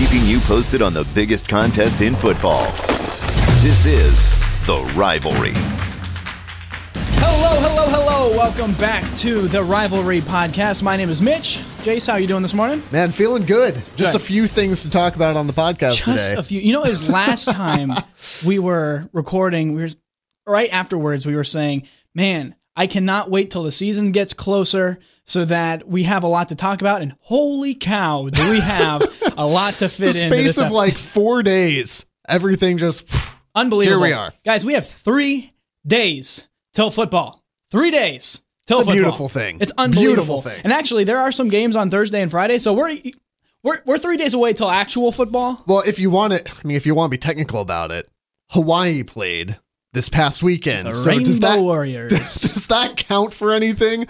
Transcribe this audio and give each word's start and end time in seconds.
keeping 0.00 0.24
you 0.24 0.40
posted 0.40 0.80
on 0.80 0.94
the 0.94 1.04
biggest 1.14 1.46
contest 1.46 2.00
in 2.00 2.14
football. 2.16 2.64
This 3.60 3.84
is 3.84 4.30
The 4.64 4.90
Rivalry. 4.96 5.52
Hello, 7.20 7.60
hello, 7.60 7.86
hello. 7.86 8.30
Welcome 8.34 8.72
back 8.76 9.04
to 9.18 9.46
the 9.48 9.62
Rivalry 9.62 10.22
Podcast. 10.22 10.82
My 10.82 10.96
name 10.96 11.10
is 11.10 11.20
Mitch. 11.20 11.58
Jace, 11.82 12.10
how 12.10 12.16
you 12.16 12.26
doing 12.26 12.40
this 12.40 12.54
morning? 12.54 12.82
Man, 12.90 13.12
feeling 13.12 13.44
good. 13.44 13.74
Just 13.96 14.12
Good. 14.14 14.22
a 14.22 14.24
few 14.24 14.46
things 14.46 14.84
to 14.84 14.88
talk 14.88 15.16
about 15.16 15.36
on 15.36 15.46
the 15.46 15.52
podcast 15.52 16.02
Just 16.02 16.28
today. 16.30 16.34
a 16.40 16.42
few. 16.42 16.60
You 16.62 16.72
know, 16.72 16.82
it 16.82 16.88
was 16.88 17.06
last 17.10 17.44
time 17.50 17.92
we 18.46 18.58
were 18.58 19.06
recording, 19.12 19.74
we 19.74 19.82
were 19.82 19.90
right 20.46 20.72
afterwards, 20.72 21.26
we 21.26 21.36
were 21.36 21.44
saying, 21.44 21.82
man, 22.14 22.54
I 22.80 22.86
cannot 22.86 23.30
wait 23.30 23.50
till 23.50 23.64
the 23.64 23.72
season 23.72 24.10
gets 24.10 24.32
closer 24.32 25.00
so 25.26 25.44
that 25.44 25.86
we 25.86 26.04
have 26.04 26.22
a 26.24 26.26
lot 26.26 26.48
to 26.48 26.54
talk 26.54 26.80
about. 26.80 27.02
And 27.02 27.14
holy 27.20 27.74
cow, 27.74 28.30
do 28.30 28.50
we 28.50 28.58
have 28.58 29.02
a 29.36 29.46
lot 29.46 29.74
to 29.74 29.88
fit 29.90 30.16
in. 30.22 30.32
space 30.32 30.56
of 30.56 30.70
like 30.70 30.94
four 30.94 31.42
days, 31.42 32.06
everything 32.26 32.78
just. 32.78 33.06
Unbelievable. 33.54 34.02
Here 34.04 34.14
we 34.14 34.14
are. 34.14 34.32
Guys, 34.46 34.64
we 34.64 34.72
have 34.72 34.88
three 34.88 35.52
days 35.86 36.48
till 36.72 36.90
football. 36.90 37.44
Three 37.70 37.90
days 37.90 38.40
till 38.66 38.78
football. 38.78 38.78
It's 38.78 38.78
a 38.78 38.78
football. 38.78 38.94
beautiful 38.94 39.28
thing. 39.28 39.58
It's 39.60 39.72
unbelievable. 39.76 40.14
Beautiful 40.14 40.40
thing. 40.40 40.60
And 40.64 40.72
actually, 40.72 41.04
there 41.04 41.18
are 41.18 41.32
some 41.32 41.50
games 41.50 41.76
on 41.76 41.90
Thursday 41.90 42.22
and 42.22 42.30
Friday, 42.30 42.56
so 42.56 42.72
we're 42.72 42.96
we're 43.62 43.82
we're 43.84 43.98
three 43.98 44.16
days 44.16 44.32
away 44.32 44.54
till 44.54 44.70
actual 44.70 45.12
football. 45.12 45.62
Well, 45.66 45.82
if 45.86 45.98
you 45.98 46.08
want 46.08 46.32
it, 46.32 46.48
I 46.50 46.66
mean, 46.66 46.78
if 46.78 46.86
you 46.86 46.94
want 46.94 47.10
to 47.10 47.14
be 47.14 47.18
technical 47.18 47.60
about 47.60 47.90
it, 47.90 48.08
Hawaii 48.52 49.02
played 49.02 49.58
this 49.92 50.08
past 50.08 50.42
weekend. 50.42 50.86
The 50.88 50.92
so 50.92 51.10
Rainbow 51.10 51.24
does 51.24 51.40
that 51.40 51.58
Warriors. 51.60 52.10
does 52.10 52.66
that 52.68 52.96
count 52.96 53.34
for 53.34 53.52
anything? 53.52 54.06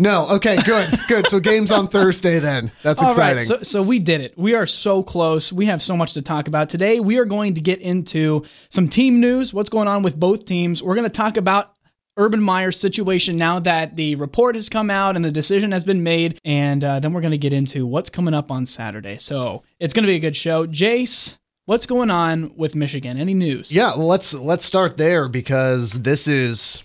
No. 0.00 0.28
Okay. 0.28 0.56
Good. 0.62 0.96
Good. 1.08 1.26
So 1.26 1.40
games 1.40 1.72
on 1.72 1.88
Thursday 1.88 2.38
then. 2.38 2.70
That's 2.82 3.02
All 3.02 3.08
right, 3.16 3.36
exciting. 3.36 3.44
so, 3.44 3.62
so 3.62 3.82
we 3.82 3.98
did 3.98 4.20
it. 4.20 4.38
We 4.38 4.54
are 4.54 4.66
so 4.66 5.02
close. 5.02 5.52
We 5.52 5.66
have 5.66 5.82
so 5.82 5.96
much 5.96 6.12
to 6.14 6.22
talk 6.22 6.46
about 6.46 6.68
today. 6.68 7.00
We 7.00 7.18
are 7.18 7.24
going 7.24 7.54
to 7.54 7.60
get 7.60 7.80
into 7.80 8.44
some 8.70 8.88
team 8.88 9.20
news. 9.20 9.52
What's 9.52 9.70
going 9.70 9.88
on 9.88 10.04
with 10.04 10.18
both 10.18 10.44
teams? 10.44 10.82
We're 10.84 10.94
going 10.94 11.04
to 11.08 11.10
talk 11.10 11.36
about 11.36 11.74
Urban 12.16 12.40
Meyer's 12.40 12.78
situation 12.78 13.36
now 13.36 13.58
that 13.60 13.96
the 13.96 14.14
report 14.16 14.54
has 14.54 14.68
come 14.68 14.88
out 14.90 15.16
and 15.16 15.24
the 15.24 15.30
decision 15.32 15.70
has 15.72 15.84
been 15.84 16.02
made, 16.02 16.38
and 16.44 16.82
uh, 16.82 16.98
then 17.00 17.12
we're 17.12 17.20
going 17.20 17.30
to 17.32 17.38
get 17.38 17.52
into 17.52 17.86
what's 17.86 18.10
coming 18.10 18.34
up 18.34 18.50
on 18.50 18.66
Saturday. 18.66 19.18
So 19.18 19.62
it's 19.80 19.94
going 19.94 20.02
to 20.04 20.08
be 20.08 20.16
a 20.16 20.20
good 20.20 20.34
show. 20.36 20.66
Jace, 20.66 21.37
what's 21.68 21.84
going 21.84 22.10
on 22.10 22.50
with 22.56 22.74
Michigan? 22.74 23.18
Any 23.18 23.34
news? 23.34 23.70
Yeah, 23.70 23.94
well, 23.94 24.06
let's 24.06 24.32
let's 24.32 24.64
start 24.64 24.96
there 24.96 25.28
because 25.28 25.92
this 25.92 26.26
is 26.26 26.82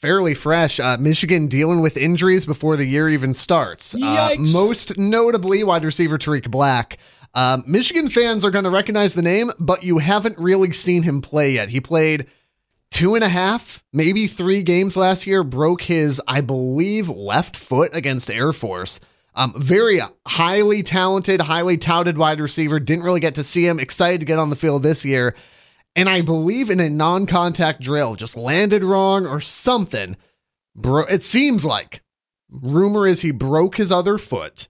fairly 0.00 0.34
fresh. 0.34 0.78
Uh, 0.78 0.98
Michigan 1.00 1.46
dealing 1.48 1.80
with 1.80 1.96
injuries 1.96 2.44
before 2.44 2.76
the 2.76 2.84
year 2.84 3.08
even 3.08 3.32
starts. 3.32 3.94
Uh, 3.94 4.34
most 4.38 4.98
notably, 4.98 5.64
wide 5.64 5.84
receiver 5.84 6.18
Tarik 6.18 6.50
Black. 6.50 6.98
Um, 7.32 7.64
Michigan 7.66 8.08
fans 8.10 8.44
are 8.44 8.50
going 8.50 8.64
to 8.64 8.70
recognize 8.70 9.14
the 9.14 9.22
name, 9.22 9.50
but 9.58 9.82
you 9.84 9.98
haven't 9.98 10.36
really 10.38 10.72
seen 10.72 11.02
him 11.02 11.22
play 11.22 11.52
yet. 11.52 11.70
He 11.70 11.80
played 11.80 12.26
two 12.90 13.14
and 13.14 13.24
a 13.24 13.28
half, 13.28 13.82
maybe 13.92 14.26
three 14.26 14.62
games 14.62 14.96
last 14.96 15.26
year. 15.26 15.42
Broke 15.44 15.82
his, 15.82 16.20
I 16.28 16.42
believe, 16.42 17.08
left 17.08 17.56
foot 17.56 17.94
against 17.94 18.30
Air 18.30 18.52
Force. 18.52 19.00
Um, 19.40 19.54
very 19.56 20.00
highly 20.26 20.82
talented, 20.82 21.40
highly 21.40 21.78
touted 21.78 22.18
wide 22.18 22.40
receiver. 22.40 22.78
Didn't 22.78 23.04
really 23.04 23.20
get 23.20 23.36
to 23.36 23.42
see 23.42 23.66
him. 23.66 23.80
Excited 23.80 24.20
to 24.20 24.26
get 24.26 24.38
on 24.38 24.50
the 24.50 24.56
field 24.56 24.82
this 24.82 25.04
year 25.04 25.34
and 25.96 26.08
I 26.08 26.20
believe 26.20 26.70
in 26.70 26.80
a 26.80 26.88
non-contact 26.88 27.80
drill, 27.80 28.14
just 28.14 28.36
landed 28.36 28.84
wrong 28.84 29.26
or 29.26 29.40
something. 29.40 30.16
Bro, 30.74 31.06
it 31.06 31.24
seems 31.24 31.64
like 31.64 32.02
rumor 32.48 33.06
is 33.06 33.22
he 33.22 33.32
broke 33.32 33.76
his 33.76 33.90
other 33.90 34.18
foot. 34.18 34.68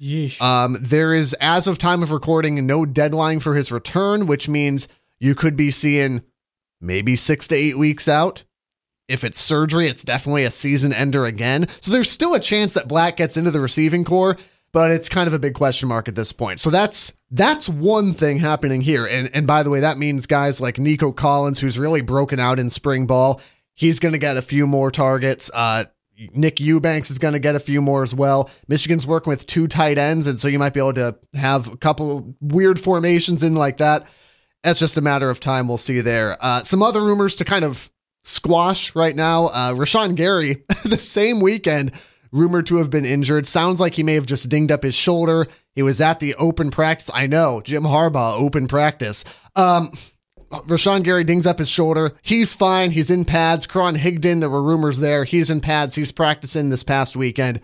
Yeesh. 0.00 0.40
Um, 0.40 0.76
there 0.80 1.14
is, 1.14 1.34
as 1.34 1.66
of 1.66 1.78
time 1.78 2.02
of 2.02 2.12
recording, 2.12 2.66
no 2.66 2.84
deadline 2.84 3.40
for 3.40 3.54
his 3.54 3.70
return, 3.70 4.26
which 4.26 4.48
means 4.48 4.88
you 5.20 5.34
could 5.34 5.56
be 5.56 5.70
seeing 5.70 6.22
maybe 6.80 7.14
six 7.14 7.46
to 7.48 7.54
eight 7.54 7.78
weeks 7.78 8.08
out. 8.08 8.44
If 9.08 9.24
it's 9.24 9.38
surgery, 9.38 9.88
it's 9.88 10.04
definitely 10.04 10.44
a 10.44 10.50
season 10.50 10.92
ender 10.92 11.26
again. 11.26 11.68
So 11.80 11.92
there's 11.92 12.10
still 12.10 12.34
a 12.34 12.40
chance 12.40 12.72
that 12.72 12.88
Black 12.88 13.16
gets 13.16 13.36
into 13.36 13.50
the 13.50 13.60
receiving 13.60 14.04
core, 14.04 14.36
but 14.72 14.90
it's 14.90 15.08
kind 15.08 15.26
of 15.26 15.34
a 15.34 15.38
big 15.38 15.54
question 15.54 15.88
mark 15.88 16.08
at 16.08 16.14
this 16.14 16.32
point. 16.32 16.58
So 16.60 16.70
that's 16.70 17.12
that's 17.30 17.68
one 17.68 18.12
thing 18.14 18.38
happening 18.38 18.80
here. 18.80 19.06
And 19.06 19.30
and 19.34 19.46
by 19.46 19.62
the 19.62 19.70
way, 19.70 19.80
that 19.80 19.98
means 19.98 20.26
guys 20.26 20.60
like 20.60 20.78
Nico 20.78 21.12
Collins, 21.12 21.60
who's 21.60 21.78
really 21.78 22.00
broken 22.00 22.40
out 22.40 22.58
in 22.58 22.70
spring 22.70 23.06
ball, 23.06 23.40
he's 23.74 23.98
going 23.98 24.12
to 24.12 24.18
get 24.18 24.36
a 24.36 24.42
few 24.42 24.66
more 24.66 24.90
targets. 24.90 25.50
Uh, 25.52 25.84
Nick 26.32 26.60
Eubanks 26.60 27.10
is 27.10 27.18
going 27.18 27.34
to 27.34 27.40
get 27.40 27.56
a 27.56 27.60
few 27.60 27.82
more 27.82 28.02
as 28.02 28.14
well. 28.14 28.48
Michigan's 28.68 29.06
working 29.06 29.30
with 29.30 29.46
two 29.46 29.66
tight 29.66 29.98
ends, 29.98 30.26
and 30.26 30.38
so 30.38 30.48
you 30.48 30.58
might 30.58 30.72
be 30.72 30.80
able 30.80 30.94
to 30.94 31.16
have 31.34 31.72
a 31.72 31.76
couple 31.76 32.36
weird 32.40 32.78
formations 32.78 33.42
in 33.42 33.54
like 33.54 33.78
that. 33.78 34.06
That's 34.62 34.78
just 34.78 34.96
a 34.96 35.02
matter 35.02 35.28
of 35.28 35.40
time. 35.40 35.68
We'll 35.68 35.76
see 35.76 36.00
there. 36.00 36.38
Uh, 36.40 36.62
some 36.62 36.82
other 36.82 37.02
rumors 37.02 37.34
to 37.36 37.44
kind 37.44 37.64
of 37.64 37.90
squash 38.24 38.96
right 38.96 39.14
now. 39.14 39.46
Uh, 39.46 39.74
Rashan 39.74 40.16
Gary, 40.16 40.64
the 40.84 40.98
same 40.98 41.38
weekend, 41.38 41.92
rumored 42.32 42.66
to 42.66 42.78
have 42.78 42.90
been 42.90 43.04
injured. 43.04 43.46
Sounds 43.46 43.80
like 43.80 43.94
he 43.94 44.02
may 44.02 44.14
have 44.14 44.26
just 44.26 44.48
dinged 44.48 44.72
up 44.72 44.82
his 44.82 44.94
shoulder. 44.94 45.46
He 45.76 45.82
was 45.82 46.00
at 46.00 46.18
the 46.18 46.34
open 46.34 46.72
practice. 46.72 47.10
I 47.14 47.28
know, 47.28 47.60
Jim 47.60 47.84
Harbaugh, 47.84 48.40
open 48.40 48.66
practice. 48.66 49.24
Um, 49.54 49.92
Rashan 50.50 51.02
Gary 51.02 51.24
dings 51.24 51.46
up 51.46 51.58
his 51.58 51.68
shoulder. 51.68 52.16
He's 52.22 52.52
fine. 52.52 52.90
He's 52.90 53.10
in 53.10 53.24
pads. 53.24 53.66
Karan 53.66 53.96
Higdon, 53.96 54.40
there 54.40 54.50
were 54.50 54.62
rumors 54.62 54.98
there. 54.98 55.24
He's 55.24 55.50
in 55.50 55.60
pads. 55.60 55.94
He's 55.94 56.12
practicing 56.12 56.70
this 56.70 56.82
past 56.82 57.16
weekend. 57.16 57.60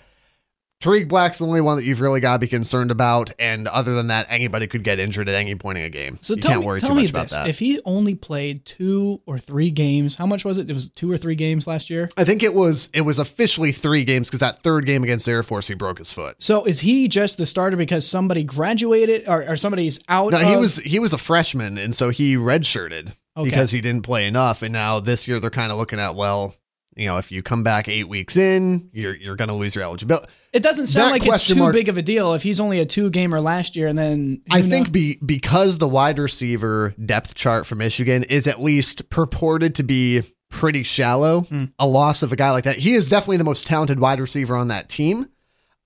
Tarik 0.80 1.08
Black's 1.08 1.36
the 1.38 1.46
only 1.46 1.60
one 1.60 1.76
that 1.76 1.84
you've 1.84 2.00
really 2.00 2.20
got 2.20 2.32
to 2.34 2.38
be 2.38 2.48
concerned 2.48 2.90
about. 2.90 3.30
And 3.38 3.68
other 3.68 3.94
than 3.94 4.06
that, 4.06 4.26
anybody 4.30 4.66
could 4.66 4.82
get 4.82 4.98
injured 4.98 5.28
at 5.28 5.34
any 5.34 5.54
point 5.54 5.76
in 5.76 5.84
a 5.84 5.90
game. 5.90 6.18
So 6.22 6.34
you 6.34 6.40
tell 6.40 6.52
can't 6.52 6.60
me, 6.62 6.66
worry 6.66 6.80
tell 6.80 6.88
too 6.90 6.94
me 6.94 7.02
much 7.02 7.10
about 7.10 7.22
this: 7.24 7.32
that. 7.32 7.48
if 7.48 7.58
he 7.58 7.80
only 7.84 8.14
played 8.14 8.64
two 8.64 9.20
or 9.26 9.38
three 9.38 9.70
games, 9.70 10.14
how 10.14 10.24
much 10.24 10.42
was 10.42 10.56
it? 10.56 10.70
It 10.70 10.72
was 10.72 10.88
two 10.88 11.12
or 11.12 11.18
three 11.18 11.34
games 11.34 11.66
last 11.66 11.90
year. 11.90 12.08
I 12.16 12.24
think 12.24 12.42
it 12.42 12.54
was 12.54 12.88
it 12.94 13.02
was 13.02 13.18
officially 13.18 13.72
three 13.72 14.04
games 14.04 14.28
because 14.30 14.40
that 14.40 14.60
third 14.60 14.86
game 14.86 15.04
against 15.04 15.28
Air 15.28 15.42
Force 15.42 15.68
he 15.68 15.74
broke 15.74 15.98
his 15.98 16.10
foot. 16.10 16.36
So 16.42 16.64
is 16.64 16.80
he 16.80 17.08
just 17.08 17.36
the 17.36 17.44
starter 17.44 17.76
because 17.76 18.08
somebody 18.08 18.42
graduated 18.42 19.28
or, 19.28 19.46
or 19.46 19.56
somebody's 19.56 20.00
out? 20.08 20.32
No, 20.32 20.38
he 20.38 20.56
was 20.56 20.78
he 20.78 20.98
was 20.98 21.12
a 21.12 21.18
freshman, 21.18 21.76
and 21.76 21.94
so 21.94 22.08
he 22.08 22.36
redshirted 22.36 23.12
Okay. 23.36 23.48
because 23.48 23.70
he 23.70 23.80
didn't 23.80 24.02
play 24.02 24.26
enough. 24.26 24.62
And 24.62 24.72
now 24.72 24.98
this 24.98 25.28
year 25.28 25.38
they're 25.40 25.50
kind 25.50 25.70
of 25.70 25.78
looking 25.78 26.00
at 26.00 26.14
well, 26.14 26.54
you 26.96 27.06
know, 27.06 27.18
if 27.18 27.30
you 27.30 27.42
come 27.42 27.62
back 27.62 27.88
eight 27.88 28.08
weeks 28.08 28.36
in, 28.36 28.90
you're 28.92 29.14
you're 29.14 29.36
going 29.36 29.48
to 29.48 29.54
lose 29.54 29.74
your 29.74 29.84
eligibility. 29.84 30.26
It 30.52 30.62
doesn't 30.62 30.88
sound 30.88 31.08
that 31.14 31.20
like 31.20 31.26
it's 31.26 31.46
too 31.46 31.54
mark- 31.54 31.74
big 31.74 31.88
of 31.88 31.96
a 31.96 32.02
deal 32.02 32.34
if 32.34 32.42
he's 32.42 32.58
only 32.58 32.80
a 32.80 32.86
two 32.86 33.10
gamer 33.10 33.40
last 33.40 33.76
year 33.76 33.86
and 33.86 33.96
then 33.96 34.42
I 34.50 34.62
think 34.62 34.90
be 34.90 35.18
because 35.24 35.78
the 35.78 35.88
wide 35.88 36.18
receiver 36.18 36.94
depth 37.04 37.34
chart 37.34 37.66
for 37.66 37.76
Michigan 37.76 38.24
is 38.24 38.46
at 38.48 38.60
least 38.60 39.08
purported 39.10 39.76
to 39.76 39.82
be 39.84 40.22
pretty 40.50 40.82
shallow. 40.82 41.42
Hmm. 41.42 41.66
A 41.78 41.86
loss 41.86 42.22
of 42.22 42.32
a 42.32 42.36
guy 42.36 42.50
like 42.50 42.64
that, 42.64 42.76
he 42.76 42.94
is 42.94 43.08
definitely 43.08 43.36
the 43.36 43.44
most 43.44 43.66
talented 43.66 44.00
wide 44.00 44.18
receiver 44.18 44.56
on 44.56 44.68
that 44.68 44.88
team. 44.88 45.28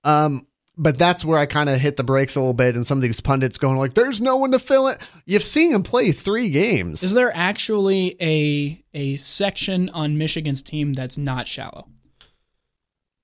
Um, 0.04 0.46
but 0.76 0.98
that's 0.98 1.24
where 1.24 1.38
I 1.38 1.46
kind 1.46 1.68
of 1.68 1.80
hit 1.80 1.96
the 1.96 2.04
brakes 2.04 2.36
a 2.36 2.40
little 2.40 2.54
bit, 2.54 2.74
and 2.74 2.86
some 2.86 2.98
of 2.98 3.02
these 3.02 3.20
pundits 3.20 3.58
going 3.58 3.78
like, 3.78 3.94
"There's 3.94 4.20
no 4.20 4.36
one 4.36 4.52
to 4.52 4.58
fill 4.58 4.88
it." 4.88 5.00
You've 5.24 5.44
seen 5.44 5.72
him 5.72 5.82
play 5.82 6.12
three 6.12 6.48
games. 6.48 7.02
is 7.02 7.14
there 7.14 7.34
actually 7.34 8.16
a 8.20 8.82
a 8.92 9.16
section 9.16 9.88
on 9.90 10.18
Michigan's 10.18 10.62
team 10.62 10.92
that's 10.92 11.18
not 11.18 11.46
shallow? 11.46 11.88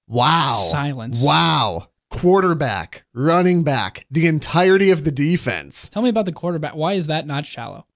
wow, 0.06 0.50
Silence. 0.70 1.22
Wow, 1.24 1.88
quarterback, 2.10 3.04
running 3.14 3.62
back, 3.62 4.06
the 4.10 4.26
entirety 4.26 4.90
of 4.90 5.04
the 5.04 5.12
defense. 5.12 5.88
Tell 5.88 6.02
me 6.02 6.08
about 6.08 6.26
the 6.26 6.32
quarterback. 6.32 6.74
Why 6.74 6.94
is 6.94 7.06
that 7.06 7.26
not 7.26 7.46
shallow? 7.46 7.86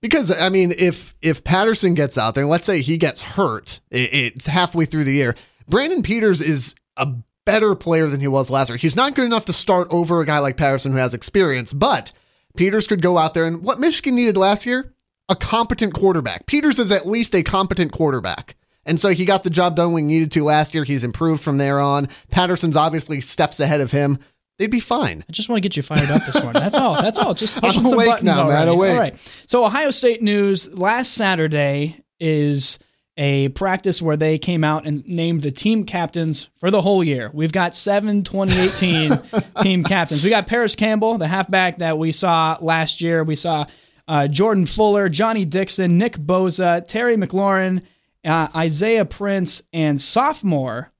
Because 0.00 0.30
I 0.30 0.48
mean, 0.48 0.72
if 0.78 1.14
if 1.20 1.44
Patterson 1.44 1.94
gets 1.94 2.16
out 2.16 2.34
there, 2.34 2.46
let's 2.46 2.66
say 2.66 2.80
he 2.80 2.96
gets 2.96 3.20
hurt, 3.20 3.80
it, 3.90 4.14
it's 4.14 4.46
halfway 4.46 4.86
through 4.86 5.04
the 5.04 5.12
year. 5.12 5.34
Brandon 5.68 6.02
Peters 6.02 6.40
is 6.40 6.74
a 6.96 7.08
better 7.50 7.74
player 7.74 8.06
than 8.06 8.20
he 8.20 8.28
was 8.28 8.48
last 8.48 8.68
year. 8.68 8.76
He's 8.76 8.94
not 8.94 9.16
good 9.16 9.24
enough 9.24 9.46
to 9.46 9.52
start 9.52 9.88
over 9.90 10.20
a 10.20 10.26
guy 10.26 10.38
like 10.38 10.56
Patterson 10.56 10.92
who 10.92 10.98
has 10.98 11.14
experience, 11.14 11.72
but 11.72 12.12
Peters 12.56 12.86
could 12.86 13.02
go 13.02 13.18
out 13.18 13.34
there 13.34 13.44
and 13.44 13.62
what 13.62 13.80
Michigan 13.80 14.14
needed 14.14 14.36
last 14.36 14.66
year, 14.66 14.94
a 15.28 15.34
competent 15.34 15.92
quarterback. 15.92 16.46
Peters 16.46 16.78
is 16.78 16.92
at 16.92 17.08
least 17.08 17.34
a 17.34 17.42
competent 17.42 17.90
quarterback. 17.90 18.54
And 18.86 19.00
so 19.00 19.08
he 19.08 19.24
got 19.24 19.42
the 19.42 19.50
job 19.50 19.74
done 19.74 19.92
when 19.92 20.08
he 20.08 20.14
needed 20.14 20.32
to 20.32 20.44
last 20.44 20.74
year. 20.74 20.84
He's 20.84 21.02
improved 21.02 21.42
from 21.42 21.58
there 21.58 21.80
on. 21.80 22.08
Patterson's 22.30 22.76
obviously 22.76 23.20
steps 23.20 23.58
ahead 23.58 23.80
of 23.80 23.90
him. 23.90 24.18
They'd 24.58 24.70
be 24.70 24.80
fine. 24.80 25.24
I 25.28 25.32
just 25.32 25.48
want 25.48 25.58
to 25.58 25.68
get 25.68 25.76
you 25.76 25.82
fired 25.82 26.10
up 26.10 26.22
this 26.24 26.40
morning. 26.42 26.62
That's 26.62 26.74
all. 26.76 27.02
That's 27.02 27.18
all. 27.18 27.34
Just 27.34 27.54
pushing 27.60 27.80
I'm 27.80 27.86
some 27.86 27.94
awake 27.94 28.08
buttons 28.08 28.26
now, 28.26 28.46
man, 28.46 28.68
awake. 28.68 28.92
All 28.92 28.98
right. 28.98 29.16
So 29.46 29.64
Ohio 29.64 29.90
State 29.90 30.22
news 30.22 30.72
last 30.72 31.14
Saturday 31.14 32.04
is 32.20 32.78
a 33.20 33.50
practice 33.50 34.00
where 34.00 34.16
they 34.16 34.38
came 34.38 34.64
out 34.64 34.86
and 34.86 35.06
named 35.06 35.42
the 35.42 35.50
team 35.50 35.84
captains 35.84 36.48
for 36.58 36.70
the 36.70 36.80
whole 36.80 37.04
year. 37.04 37.30
We've 37.34 37.52
got 37.52 37.74
seven 37.74 38.24
2018 38.24 39.42
team 39.62 39.84
captains. 39.84 40.24
We 40.24 40.30
got 40.30 40.46
Parris 40.46 40.74
Campbell, 40.74 41.18
the 41.18 41.28
halfback 41.28 41.78
that 41.78 41.98
we 41.98 42.12
saw 42.12 42.56
last 42.62 43.02
year. 43.02 43.22
We 43.22 43.36
saw 43.36 43.66
uh, 44.08 44.26
Jordan 44.26 44.64
Fuller, 44.64 45.10
Johnnie 45.10 45.44
Dixon, 45.44 45.98
Nick 45.98 46.14
Bosa, 46.14 46.82
Terry 46.88 47.16
McLaurin, 47.16 47.82
uh, 48.24 48.48
Isaiah 48.56 49.04
Prince, 49.04 49.62
and 49.70 50.00
sophomore 50.00 50.90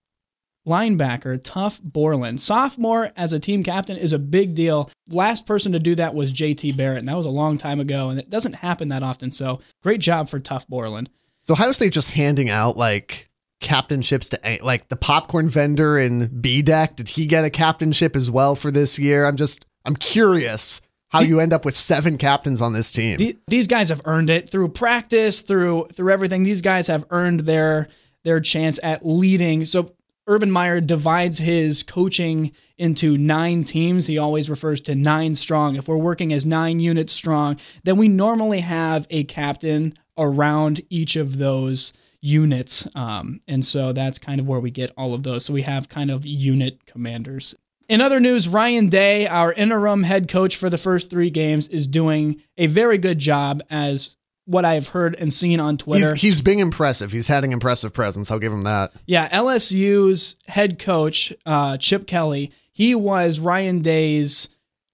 linebacker 0.69 1.41
Tuf 1.41 1.81
Borland. 1.83 2.39
Sophomore 2.39 3.13
as 3.17 3.33
a 3.33 3.41
team 3.41 3.65
captain 3.65 3.97
is 3.97 4.13
a 4.13 4.19
big 4.19 4.55
deal. 4.55 4.91
Last 5.09 5.47
person 5.47 5.73
to 5.73 5.79
do 5.79 5.95
that 5.95 6.15
was 6.15 6.35
JT 6.35 6.77
Barrett, 6.77 6.99
and 6.99 7.09
that 7.09 7.17
was 7.17 7.25
a 7.25 7.31
long 7.31 7.57
time 7.57 7.81
ago, 7.81 8.11
and 8.11 8.21
it 8.21 8.29
doesn't 8.29 8.57
happen 8.57 8.89
that 8.89 9.03
often. 9.03 9.31
So 9.31 9.61
great 9.83 10.03
job 10.03 10.29
for 10.29 10.39
Tuf 10.39 10.69
Borland. 10.69 11.09
So 11.43 11.55
Ohio 11.55 11.73
State 11.73 11.93
just 11.93 12.11
handing 12.11 12.51
out 12.51 12.77
like 12.77 13.29
captainships 13.61 14.31
to 14.31 14.65
like 14.65 14.89
the 14.89 14.97
popcorn 14.97 15.49
vendor 15.49 15.99
in 15.99 16.41
B 16.41 16.63
deck. 16.63 16.97
Did 16.97 17.09
he 17.09 17.27
get 17.27 17.45
a 17.45 17.51
captainship 17.51 18.17
as 18.17 18.31
well 18.31 18.55
for 18.55 18.71
this 18.71 18.99
year? 18.99 19.27
I'm 19.27 19.37
just 19.37 19.67
I'm 19.85 19.97
curious 19.97 20.81
how 21.09 21.21
you 21.21 21.41
end 21.41 21.53
up 21.53 21.65
with 21.65 21.75
seven 21.75 22.19
captains 22.19 22.63
on 22.63 22.73
this 22.73 22.93
team. 22.93 23.37
These 23.49 23.67
guys 23.67 23.89
have 23.89 24.01
earned 24.05 24.31
it 24.31 24.49
through 24.49 24.69
practice, 24.69 25.41
through 25.41 25.89
through 25.93 26.13
everything. 26.13 26.43
These 26.43 26.63
guys 26.63 26.87
have 26.87 27.05
earned 27.11 27.41
their 27.41 27.89
their 28.25 28.41
chance 28.41 28.79
at 28.83 29.05
leading. 29.05 29.65
So 29.65 29.95
Urban 30.27 30.51
Meyer 30.51 30.81
divides 30.81 31.39
his 31.39 31.83
coaching 31.83 32.53
into 32.79 33.19
nine 33.19 33.65
teams. 33.65 34.07
He 34.07 34.19
always 34.19 34.49
refers 34.49 34.81
to 34.83 34.95
nine 34.95 35.35
strong. 35.35 35.75
If 35.77 35.89
we're 35.89 35.97
working 35.97 36.33
as 36.33 36.47
nine 36.47 36.79
units 36.81 37.13
strong, 37.13 37.57
then 37.83 37.97
we 37.97 38.09
normally 38.09 38.61
have 38.61 39.07
a 39.11 39.25
captain 39.25 39.95
around 40.21 40.83
each 40.91 41.17
of 41.17 41.39
those 41.39 41.93
units. 42.21 42.87
Um, 42.95 43.41
and 43.49 43.65
so 43.65 43.93
that's 43.93 44.19
kind 44.19 44.41
of 44.41 44.47
where 44.47 44.61
we 44.61 44.71
get 44.71 44.93
all 44.97 45.15
of 45.15 45.23
those. 45.23 45.45
So 45.45 45.53
we 45.53 45.63
have 45.63 45.89
kind 45.89 46.11
of 46.11 46.27
unit 46.27 46.85
commanders. 46.87 47.55
In 47.89 48.01
other 48.01 48.21
news, 48.21 48.47
Ryan 48.47 48.89
Day, 48.89 49.27
our 49.27 49.53
interim 49.53 50.05
head 50.05 50.29
coach 50.29 50.57
for 50.57 50.71
the 50.71 50.79
first 50.79 51.11
three 51.11 51.31
games, 51.31 51.67
is 51.69 51.89
doing 51.89 52.41
a 52.57 52.69
very 52.69 52.99
good 52.99 53.19
job 53.19 53.63
as 53.69 54.17
what 54.45 54.65
I've 54.65 54.89
heard 54.89 55.17
and 55.19 55.33
seen 55.35 55.61
on 55.61 55.77
Twitter. 55.77 56.13
He's, 56.13 56.23
he's 56.23 56.41
being 56.41 56.61
impressive. 56.61 57.11
He's 57.11 57.27
had 57.27 57.45
an 57.45 57.53
impressive 57.53 57.93
presence. 57.93 58.31
I'll 58.31 58.39
give 58.39 58.53
him 58.53 58.63
that. 58.63 58.93
Yeah, 59.07 59.29
LSU's 59.31 60.37
head 60.47 60.79
coach, 60.79 61.33
uh, 61.47 61.79
Chip 61.79 62.07
Kelly, 62.07 62.53
he 62.73 62.95
was 62.95 63.41
Ryan 63.41 63.83
Day's 63.83 64.49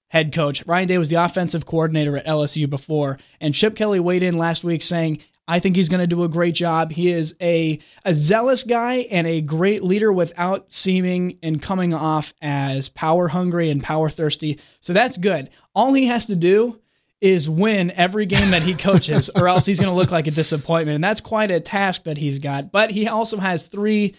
head 0.09 0.33
coach. 0.33 0.65
Ryan 0.67 0.89
Day 0.89 0.99
was 0.99 1.11
the 1.11 1.23
offensive 1.23 1.67
coordinator 1.67 2.17
at 2.17 2.27
LSU 2.27 2.69
before, 2.69 3.19
and 3.41 3.55
Chip 3.55 3.77
Kelly 3.77 4.01
weighed 4.01 4.23
in 4.23 4.39
last 4.39 4.65
week 4.65 4.83
saying, 4.83 5.21
I 5.49 5.61
think 5.61 5.77
he's 5.77 5.89
going 5.89 6.01
to 6.01 6.09
do 6.09 6.25
a 6.25 6.29
great 6.29 6.55
job. 6.55 6.91
He 6.91 7.11
is 7.11 7.37
a, 7.41 7.79
a 8.05 8.15
zealous 8.15 8.65
guy 8.65 9.07
and 9.11 9.27
a 9.27 9.41
great 9.41 9.83
leader 9.85 10.13
without 10.13 10.73
seeming 10.73 11.39
and 11.43 11.63
coming 11.63 11.95
off 11.95 12.35
as 12.43 12.89
power 12.89 13.29
hungry 13.29 13.71
and 13.71 13.83
power 13.83 14.11
thirsty. 14.11 14.59
So 14.81 14.93
that's 14.93 15.17
good. 15.17 15.51
All 15.75 15.93
he 15.93 16.07
has 16.07 16.27
to 16.27 16.37
do 16.37 16.81
is 17.21 17.49
win 17.49 17.93
every 17.93 18.27
game 18.27 18.51
that 18.51 18.63
he 18.63 18.75
coaches, 18.75 19.31
or 19.37 19.49
else 19.49 19.67
he's 19.67 19.81
going 19.81 19.91
to 19.91 19.97
look 19.97 20.11
like 20.11 20.27
a 20.27 20.33
disappointment. 20.33 20.97
And 20.97 21.05
that's 21.05 21.21
quite 21.21 21.51
a 21.51 21.61
task 21.61 22.05
that 22.05 22.19
he's 22.19 22.39
got. 22.41 22.73
But 22.73 22.91
he 22.91 23.07
also 23.09 23.39
has 23.39 23.67
three 23.67 24.17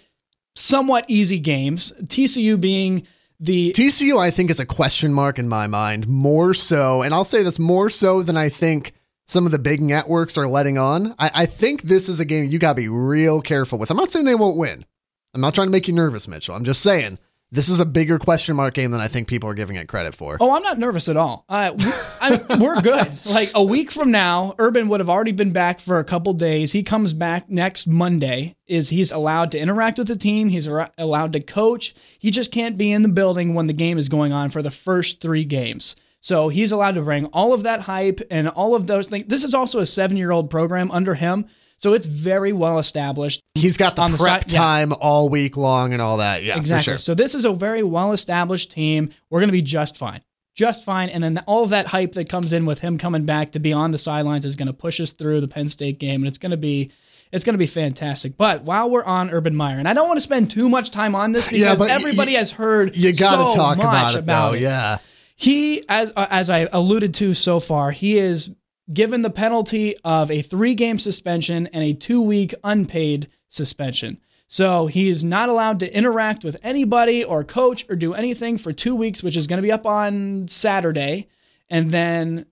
somewhat 0.55 1.05
easy 1.07 1.39
games, 1.39 1.93
TCU 2.03 2.59
being 2.59 3.05
the. 3.39 3.73
TCU, 3.73 4.19
I 4.19 4.31
think, 4.31 4.49
is 4.49 4.59
a 4.59 4.65
question 4.65 5.13
mark 5.13 5.39
in 5.39 5.47
my 5.47 5.67
mind, 5.67 6.07
more 6.07 6.53
so. 6.53 7.01
And 7.01 7.13
I'll 7.13 7.23
say 7.23 7.43
this 7.43 7.59
more 7.59 7.89
so 7.89 8.23
than 8.23 8.37
I 8.37 8.49
think 8.49 8.93
some 9.27 9.45
of 9.45 9.51
the 9.51 9.59
big 9.59 9.81
networks 9.81 10.37
are 10.37 10.47
letting 10.47 10.77
on. 10.77 11.13
I, 11.19 11.31
I 11.33 11.45
think 11.45 11.83
this 11.83 12.09
is 12.09 12.19
a 12.19 12.25
game 12.25 12.49
you 12.49 12.59
got 12.59 12.73
to 12.73 12.81
be 12.81 12.87
real 12.87 13.41
careful 13.41 13.77
with. 13.77 13.91
I'm 13.91 13.97
not 13.97 14.11
saying 14.11 14.25
they 14.25 14.35
won't 14.35 14.57
win. 14.57 14.85
I'm 15.33 15.41
not 15.41 15.53
trying 15.53 15.67
to 15.67 15.71
make 15.71 15.87
you 15.87 15.93
nervous, 15.93 16.27
Mitchell. 16.27 16.55
I'm 16.55 16.63
just 16.63 16.81
saying 16.81 17.19
this 17.51 17.69
is 17.69 17.79
a 17.79 17.85
bigger 17.85 18.19
question 18.19 18.55
mark 18.55 18.73
game 18.73 18.91
than 18.91 18.99
I 18.99 19.07
think 19.07 19.27
people 19.27 19.49
are 19.49 19.53
giving 19.53 19.77
it 19.77 19.87
credit 19.87 20.15
for. 20.15 20.37
Oh, 20.39 20.55
I'm 20.55 20.63
not 20.63 20.77
nervous 20.77 21.07
at 21.07 21.15
all. 21.15 21.45
Uh, 21.47 21.73
we, 21.77 21.85
I, 22.21 22.57
we're 22.59 22.81
good. 22.81 23.11
Like 23.25 23.51
a 23.53 23.63
week 23.63 23.91
from 23.91 24.09
now, 24.09 24.55
Urban 24.57 24.87
would 24.89 24.99
have 24.99 25.09
already 25.09 25.31
been 25.31 25.51
back 25.51 25.79
for 25.79 25.99
a 25.99 26.03
couple 26.03 26.33
days. 26.33 26.71
He 26.71 26.81
comes 26.81 27.13
back 27.13 27.49
next 27.49 27.87
Monday. 27.87 28.55
Is 28.65 28.89
he's 28.89 29.11
allowed 29.11 29.51
to 29.51 29.59
interact 29.59 29.97
with 29.97 30.07
the 30.07 30.15
team? 30.15 30.49
He's 30.49 30.67
allowed 30.97 31.33
to 31.33 31.39
coach. 31.39 31.93
He 32.19 32.31
just 32.31 32.51
can't 32.51 32.77
be 32.77 32.91
in 32.91 33.03
the 33.03 33.09
building 33.09 33.53
when 33.53 33.67
the 33.67 33.73
game 33.73 33.97
is 33.97 34.09
going 34.09 34.33
on 34.33 34.49
for 34.49 34.61
the 34.61 34.71
first 34.71 35.21
three 35.21 35.45
games. 35.45 35.95
So 36.21 36.49
he's 36.49 36.71
allowed 36.71 36.95
to 36.95 37.01
bring 37.01 37.25
all 37.27 37.53
of 37.53 37.63
that 37.63 37.81
hype 37.81 38.21
and 38.31 38.49
all 38.49 38.75
of 38.75 38.87
those 38.87 39.07
things. 39.07 39.27
This 39.27 39.43
is 39.43 39.53
also 39.53 39.79
a 39.79 39.85
seven 39.85 40.17
year 40.17 40.31
old 40.31 40.49
program 40.49 40.91
under 40.91 41.15
him. 41.15 41.45
So 41.77 41.93
it's 41.93 42.07
very 42.07 42.53
well 42.53 42.79
established. 42.79 43.41
He's 43.55 43.77
got 43.77 43.95
the 43.95 44.07
prep 44.17 44.45
the 44.45 44.49
time 44.49 44.89
yeah. 44.89 44.97
all 44.97 45.29
week 45.29 45.57
long 45.57 45.93
and 45.93 46.01
all 46.01 46.17
that. 46.17 46.43
Yeah, 46.43 46.57
exactly. 46.57 46.83
Sure. 46.83 46.97
So 46.97 47.13
this 47.13 47.35
is 47.35 47.45
a 47.45 47.53
very 47.53 47.83
well 47.83 48.11
established 48.11 48.71
team. 48.71 49.11
We're 49.29 49.39
going 49.39 49.49
to 49.49 49.53
be 49.53 49.61
just 49.61 49.95
fine. 49.95 50.21
Just 50.55 50.83
fine. 50.83 51.09
And 51.09 51.23
then 51.23 51.37
all 51.45 51.63
of 51.63 51.69
that 51.69 51.85
hype 51.85 52.13
that 52.13 52.29
comes 52.29 52.51
in 52.51 52.65
with 52.65 52.79
him 52.79 52.97
coming 52.97 53.25
back 53.25 53.51
to 53.51 53.59
be 53.59 53.73
on 53.73 53.91
the 53.91 53.99
sidelines 53.99 54.43
is 54.43 54.55
going 54.55 54.67
to 54.67 54.73
push 54.73 54.99
us 54.99 55.13
through 55.13 55.39
the 55.41 55.47
Penn 55.47 55.67
State 55.67 55.99
game. 55.99 56.21
And 56.21 56.27
it's 56.27 56.39
going 56.39 56.51
to 56.51 56.57
be 56.57 56.91
it's 57.31 57.43
going 57.43 57.53
to 57.53 57.59
be 57.59 57.67
fantastic. 57.67 58.37
But 58.37 58.63
while 58.63 58.89
we're 58.89 59.03
on 59.03 59.29
Urban 59.29 59.55
Meyer, 59.55 59.77
and 59.77 59.87
I 59.87 59.93
don't 59.93 60.07
want 60.07 60.17
to 60.17 60.21
spend 60.21 60.49
too 60.49 60.69
much 60.69 60.91
time 60.91 61.13
on 61.13 61.31
this 61.31 61.47
because 61.47 61.79
yeah, 61.79 61.93
everybody 61.93 62.33
has 62.33 62.51
heard 62.51 62.95
you 62.95 63.13
got 63.13 63.31
to 63.31 63.51
so 63.51 63.55
talk 63.55 63.77
about 63.77 64.15
it, 64.15 64.19
about 64.19 64.51
though. 64.51 64.57
It. 64.57 64.61
Yeah, 64.61 64.97
he 65.35 65.83
as 65.89 66.11
uh, 66.15 66.27
as 66.29 66.49
I 66.49 66.67
alluded 66.71 67.13
to 67.15 67.33
so 67.33 67.59
far, 67.59 67.91
he 67.91 68.17
is 68.17 68.49
given 68.91 69.21
the 69.21 69.29
penalty 69.29 69.95
of 70.03 70.31
a 70.31 70.41
three 70.41 70.75
game 70.75 70.99
suspension 70.99 71.67
and 71.67 71.83
a 71.83 71.93
two 71.93 72.21
week 72.21 72.53
unpaid 72.63 73.29
suspension. 73.49 74.19
So 74.47 74.87
he 74.87 75.09
is 75.09 75.23
not 75.23 75.49
allowed 75.49 75.79
to 75.81 75.93
interact 75.93 76.43
with 76.43 76.57
anybody 76.63 77.23
or 77.23 77.43
coach 77.43 77.85
or 77.89 77.95
do 77.95 78.13
anything 78.13 78.57
for 78.57 78.71
two 78.71 78.95
weeks, 78.95 79.21
which 79.21 79.35
is 79.35 79.47
going 79.47 79.57
to 79.57 79.63
be 79.63 79.71
up 79.71 79.85
on 79.85 80.47
Saturday. 80.47 81.27
And 81.69 81.91
then 81.91 82.45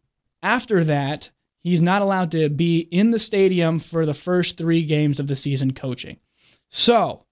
after 0.44 0.84
that, 0.84 1.30
he's 1.62 1.82
not 1.82 2.02
allowed 2.02 2.32
to 2.32 2.50
be 2.50 2.80
in 2.92 3.12
the 3.12 3.20
stadium 3.20 3.80
for 3.80 4.06
the 4.06 4.14
first 4.14 4.58
three 4.58 4.84
games 4.84 5.22
of 5.22 5.28
the 5.28 5.38
season 5.38 5.74
coaching. 5.74 6.18
So 6.70 7.26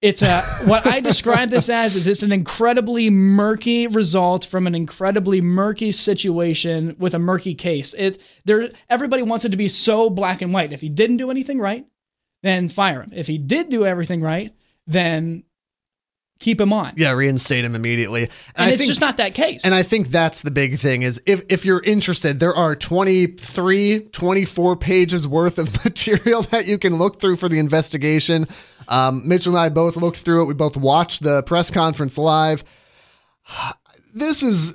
it's 0.00 0.22
a 0.22 0.40
what 0.66 0.86
I 0.86 1.00
describe 1.00 1.50
this 1.50 1.68
as 1.68 1.96
is 1.96 2.06
it's 2.06 2.22
an 2.22 2.30
incredibly 2.30 3.10
murky 3.10 3.88
result 3.88 4.44
from 4.44 4.66
an 4.66 4.74
incredibly 4.74 5.40
murky 5.40 5.90
situation 5.90 6.94
with 6.98 7.14
a 7.14 7.18
murky 7.18 7.54
case. 7.54 7.94
It's 7.98 8.18
there 8.44 8.70
everybody 8.88 9.22
wants 9.22 9.44
it 9.44 9.50
to 9.50 9.56
be 9.56 9.68
so 9.68 10.08
black 10.08 10.40
and 10.40 10.52
white. 10.52 10.72
If 10.72 10.80
he 10.80 10.88
didn't 10.88 11.16
do 11.16 11.30
anything 11.30 11.58
right, 11.58 11.84
then 12.42 12.68
fire 12.68 13.02
him. 13.02 13.12
If 13.12 13.26
he 13.26 13.38
did 13.38 13.70
do 13.70 13.84
everything 13.84 14.20
right, 14.20 14.54
then 14.86 15.42
keep 16.38 16.60
him 16.60 16.72
on. 16.72 16.92
Yeah, 16.96 17.12
reinstate 17.12 17.64
him 17.64 17.74
immediately. 17.74 18.22
And, 18.22 18.30
and 18.56 18.70
it's 18.70 18.78
think, 18.78 18.88
just 18.88 19.00
not 19.00 19.16
that 19.18 19.34
case. 19.34 19.64
And 19.64 19.74
I 19.74 19.82
think 19.82 20.08
that's 20.08 20.40
the 20.40 20.50
big 20.50 20.78
thing 20.78 21.02
is 21.02 21.20
if 21.26 21.42
if 21.48 21.64
you're 21.64 21.82
interested, 21.82 22.40
there 22.40 22.54
are 22.54 22.74
23, 22.76 24.00
24 24.12 24.76
pages 24.76 25.26
worth 25.26 25.58
of 25.58 25.84
material 25.84 26.42
that 26.42 26.66
you 26.66 26.78
can 26.78 26.96
look 26.96 27.20
through 27.20 27.36
for 27.36 27.48
the 27.48 27.58
investigation. 27.58 28.46
Um, 28.88 29.26
Mitchell 29.26 29.52
and 29.52 29.60
I 29.60 29.68
both 29.68 29.96
looked 29.96 30.18
through 30.18 30.42
it. 30.42 30.46
We 30.46 30.54
both 30.54 30.76
watched 30.76 31.22
the 31.22 31.42
press 31.42 31.70
conference 31.70 32.18
live. 32.18 32.64
This 34.14 34.42
is 34.42 34.74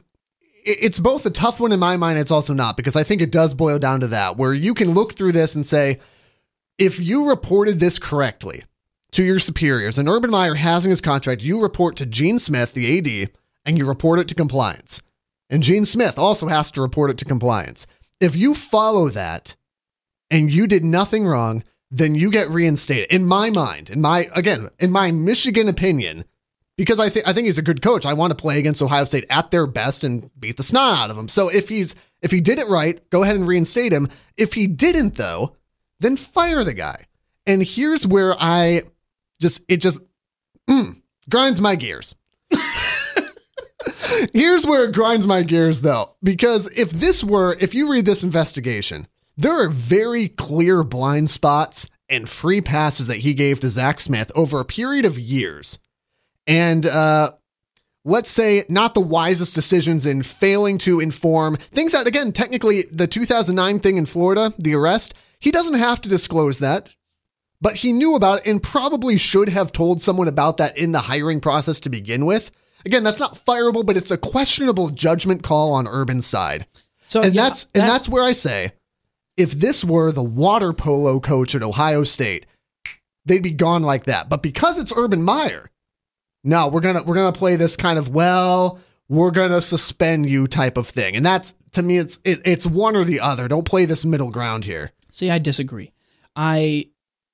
it's 0.63 0.99
both 0.99 1.25
a 1.25 1.29
tough 1.29 1.59
one 1.59 1.71
in 1.71 1.79
my 1.79 1.97
mind, 1.97 2.19
it's 2.19 2.31
also 2.31 2.53
not, 2.53 2.77
because 2.77 2.95
I 2.95 3.03
think 3.03 3.21
it 3.21 3.31
does 3.31 3.53
boil 3.53 3.79
down 3.79 4.01
to 4.01 4.07
that, 4.07 4.37
where 4.37 4.53
you 4.53 4.73
can 4.73 4.93
look 4.93 5.13
through 5.13 5.33
this 5.33 5.55
and 5.55 5.65
say, 5.65 5.99
if 6.77 6.99
you 6.99 7.29
reported 7.29 7.79
this 7.79 7.99
correctly, 7.99 8.63
to 9.13 9.23
your 9.23 9.39
superiors. 9.39 9.97
And 9.97 10.09
Urban 10.09 10.29
Meyer 10.29 10.55
has 10.55 10.85
in 10.85 10.89
his 10.89 11.01
contract, 11.01 11.41
you 11.41 11.61
report 11.61 11.95
to 11.97 12.05
Gene 12.05 12.39
Smith, 12.39 12.73
the 12.73 12.97
AD, 12.97 13.31
and 13.65 13.77
you 13.77 13.85
report 13.85 14.19
it 14.19 14.27
to 14.27 14.35
compliance. 14.35 15.01
And 15.49 15.63
Gene 15.63 15.85
Smith 15.85 16.17
also 16.19 16.47
has 16.47 16.71
to 16.71 16.81
report 16.81 17.11
it 17.11 17.17
to 17.19 17.25
compliance. 17.25 17.87
If 18.19 18.35
you 18.35 18.53
follow 18.53 19.09
that 19.09 19.55
and 20.29 20.51
you 20.51 20.67
did 20.67 20.83
nothing 20.83 21.25
wrong, 21.25 21.63
then 21.91 22.15
you 22.15 22.31
get 22.31 22.49
reinstated. 22.49 23.11
In 23.11 23.25
my 23.25 23.49
mind, 23.49 23.89
in 23.89 24.01
my 24.01 24.29
again, 24.35 24.69
in 24.79 24.91
my 24.91 25.11
Michigan 25.11 25.67
opinion, 25.67 26.25
because 26.75 26.99
I 26.99 27.09
think 27.09 27.27
I 27.27 27.33
think 27.33 27.45
he's 27.45 27.59
a 27.59 27.63
good 27.63 27.83
coach. 27.83 28.05
I 28.05 28.13
want 28.13 28.31
to 28.31 28.41
play 28.41 28.57
against 28.57 28.81
Ohio 28.81 29.05
State 29.05 29.25
at 29.29 29.51
their 29.51 29.67
best 29.67 30.03
and 30.03 30.29
beat 30.39 30.57
the 30.57 30.63
snot 30.63 30.97
out 30.97 31.09
of 31.11 31.15
them. 31.15 31.27
So 31.27 31.49
if 31.49 31.69
he's 31.69 31.93
if 32.21 32.31
he 32.31 32.41
did 32.41 32.59
it 32.59 32.67
right, 32.67 33.07
go 33.11 33.21
ahead 33.21 33.35
and 33.35 33.47
reinstate 33.47 33.93
him. 33.93 34.09
If 34.37 34.53
he 34.53 34.65
didn't 34.65 35.15
though, 35.15 35.55
then 35.99 36.17
fire 36.17 36.63
the 36.63 36.73
guy. 36.73 37.05
And 37.45 37.61
here's 37.61 38.07
where 38.07 38.35
I 38.39 38.83
just 39.43 39.61
it 39.67 39.77
just 39.77 39.99
mm, 40.67 40.99
grinds 41.29 41.61
my 41.61 41.75
gears. 41.75 42.15
Here's 44.33 44.65
where 44.65 44.85
it 44.85 44.95
grinds 44.95 45.27
my 45.27 45.43
gears 45.43 45.81
though, 45.81 46.15
because 46.23 46.67
if 46.71 46.89
this 46.89 47.23
were, 47.23 47.55
if 47.59 47.75
you 47.75 47.91
read 47.91 48.05
this 48.05 48.23
investigation, 48.23 49.07
there 49.37 49.65
are 49.65 49.69
very 49.69 50.29
clear 50.29 50.83
blind 50.83 51.29
spots 51.29 51.89
and 52.09 52.29
free 52.29 52.61
passes 52.61 53.07
that 53.07 53.17
he 53.17 53.33
gave 53.33 53.59
to 53.59 53.69
Zach 53.69 53.99
Smith 53.99 54.31
over 54.35 54.59
a 54.59 54.65
period 54.65 55.05
of 55.05 55.19
years. 55.19 55.77
And 56.47 56.85
uh, 56.85 57.33
let's 58.05 58.29
say 58.29 58.63
not 58.69 58.93
the 58.93 59.01
wisest 59.01 59.55
decisions 59.55 60.05
in 60.05 60.23
failing 60.23 60.77
to 60.79 60.99
inform 60.99 61.57
things 61.57 61.91
that, 61.93 62.07
again, 62.07 62.31
technically 62.31 62.85
the 62.91 63.07
2009 63.07 63.79
thing 63.79 63.97
in 63.97 64.05
Florida, 64.05 64.53
the 64.57 64.75
arrest, 64.75 65.13
he 65.39 65.51
doesn't 65.51 65.73
have 65.75 65.99
to 66.01 66.09
disclose 66.09 66.59
that 66.59 66.89
but 67.63 67.77
he 67.77 67.93
knew 67.93 68.15
about 68.15 68.41
it 68.41 68.47
and 68.47 68.61
probably 68.61 69.17
should 69.17 69.47
have 69.47 69.71
told 69.71 70.01
someone 70.01 70.27
about 70.27 70.57
that 70.57 70.77
in 70.77 70.91
the 70.91 70.99
hiring 70.99 71.39
process 71.39 71.79
to 71.79 71.89
begin 71.89 72.25
with. 72.25 72.51
Again, 72.85 73.03
that's 73.03 73.21
not 73.21 73.35
fireable, 73.35 73.85
but 73.85 73.95
it's 73.95 74.11
a 74.11 74.17
questionable 74.17 74.89
judgment 74.89 75.43
call 75.43 75.71
on 75.71 75.87
Urban's 75.87 76.25
side. 76.25 76.65
So 77.05 77.21
and 77.21 77.33
yeah, 77.33 77.43
that's, 77.43 77.63
that's 77.63 77.81
and 77.81 77.89
that's 77.89 78.09
where 78.09 78.21
I 78.21 78.33
say, 78.33 78.73
if 79.37 79.53
this 79.53 79.85
were 79.85 80.11
the 80.11 80.21
water 80.21 80.73
polo 80.73 81.21
coach 81.21 81.55
at 81.55 81.63
Ohio 81.63 82.03
State, 82.03 82.45
they'd 83.25 83.41
be 83.41 83.53
gone 83.53 83.81
like 83.81 84.03
that. 84.05 84.27
But 84.27 84.43
because 84.43 84.77
it's 84.77 84.91
Urban 84.93 85.23
Meyer, 85.23 85.71
no, 86.43 86.67
we're 86.67 86.81
gonna 86.81 87.03
we're 87.03 87.15
gonna 87.15 87.31
play 87.31 87.55
this 87.55 87.77
kind 87.77 87.97
of 87.97 88.09
well, 88.09 88.77
we're 89.07 89.31
gonna 89.31 89.61
suspend 89.61 90.29
you 90.29 90.47
type 90.47 90.75
of 90.75 90.89
thing. 90.89 91.15
And 91.15 91.25
that's 91.25 91.55
to 91.71 91.81
me 91.81 91.97
it's 91.97 92.19
it, 92.25 92.41
it's 92.43 92.67
one 92.67 92.97
or 92.97 93.05
the 93.05 93.21
other. 93.21 93.47
Don't 93.47 93.63
play 93.63 93.85
this 93.85 94.05
middle 94.05 94.31
ground 94.31 94.65
here. 94.65 94.91
See, 95.11 95.29
I 95.29 95.39
disagree. 95.39 95.93
I 96.35 96.89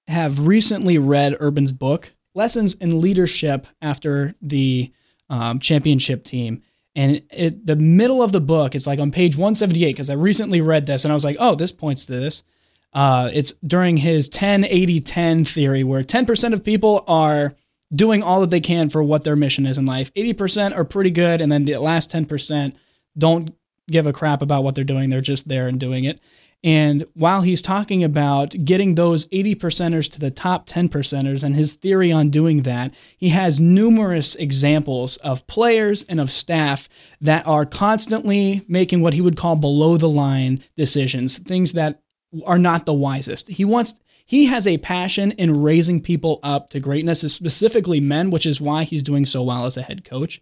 have 0.10 0.46
recently 0.46 0.98
read 0.98 1.38
Urban's 1.40 1.72
book, 1.72 2.12
Lessons 2.36 2.74
in 2.76 3.00
Leadership 3.00 3.68
After 3.82 4.36
the 4.42 4.92
um, 5.30 5.60
Championship 5.60 6.24
Team. 6.24 6.62
And 6.96 7.22
it, 7.32 7.66
the 7.66 7.76
middle 7.76 8.22
of 8.22 8.32
the 8.32 8.42
book, 8.42 8.76
it's 8.76 8.88
like 8.88 9.00
on 9.00 9.12
page 9.12 9.38
178, 9.38 9.94
because 9.94 10.10
I 10.10 10.16
recently 10.16 10.60
read 10.60 10.86
this 10.86 11.06
and 11.06 11.12
I 11.12 11.16
was 11.16 11.24
like, 11.24 11.38
oh, 11.40 11.56
this 11.56 11.72
points 11.72 12.06
to 12.08 12.20
this. 12.20 12.44
Uh, 12.92 13.30
it's 13.32 13.54
during 13.66 13.98
his 13.98 14.28
10 14.28 14.66
80 14.66 15.00
10 15.00 15.46
theory, 15.46 15.84
where 15.84 16.02
10% 16.02 16.54
of 16.54 16.64
people 16.64 17.04
are 17.08 17.54
doing 17.94 18.24
all 18.24 18.42
that 18.42 18.50
they 18.50 18.60
can 18.60 18.90
for 18.90 19.04
what 19.04 19.24
their 19.24 19.36
mission 19.36 19.66
is 19.66 19.78
in 19.78 19.86
life. 19.86 20.14
80% 20.16 20.76
are 20.76 20.84
pretty 20.84 21.12
good, 21.12 21.42
and 21.42 21.52
then 21.52 21.66
the 21.66 21.78
last 21.78 22.12
10% 22.12 22.74
don't 23.18 23.56
give 23.90 24.08
a 24.08 24.14
crap 24.14 24.42
about 24.42 24.64
what 24.64 24.76
they're 24.76 24.84
doing. 24.84 25.10
They're 25.10 25.22
just 25.22 25.48
there 25.48 25.68
and 25.68 25.80
doing 25.80 26.06
it. 26.06 26.20
And 26.64 27.06
while 27.14 27.42
he's 27.42 27.62
talking 27.62 28.04
about 28.04 28.54
getting 28.66 28.96
those 28.96 29.28
80 29.32 29.56
percenters 29.56 30.12
to 30.12 30.20
the 30.20 30.32
top 30.32 30.66
10 30.66 30.90
percenters 30.90 31.42
and 31.42 31.56
his 31.56 31.74
theory 31.74 32.12
on 32.12 32.30
doing 32.30 32.64
that, 32.64 32.94
he 33.18 33.30
has 33.30 33.62
numerous 33.62 34.36
examples 34.36 35.16
of 35.18 35.48
players 35.48 36.04
and 36.04 36.20
of 36.20 36.30
staff 36.30 36.90
that 37.22 37.48
are 37.48 37.66
constantly 37.66 38.66
making 38.68 39.02
what 39.02 39.14
he 39.14 39.22
would 39.22 39.38
call 39.38 39.56
below 39.56 39.96
the 39.96 40.10
line 40.10 40.62
decisions, 40.76 41.38
things 41.38 41.72
that 41.74 42.02
are 42.46 42.60
not 42.60 42.86
the 42.86 42.94
wisest. 42.94 43.48
He 43.48 43.64
wants 43.64 43.94
he 44.26 44.46
has 44.46 44.68
a 44.68 44.78
passion 44.78 45.32
in 45.32 45.64
raising 45.64 46.04
people 46.04 46.40
up 46.44 46.70
to 46.70 46.80
greatness, 46.80 47.22
specifically 47.22 48.00
men, 48.00 48.30
which 48.30 48.46
is 48.46 48.62
why 48.62 48.84
he's 48.84 49.02
doing 49.02 49.26
so 49.26 49.42
well 49.42 49.66
as 49.66 49.76
a 49.76 49.82
head 49.82 50.04
coach. 50.04 50.40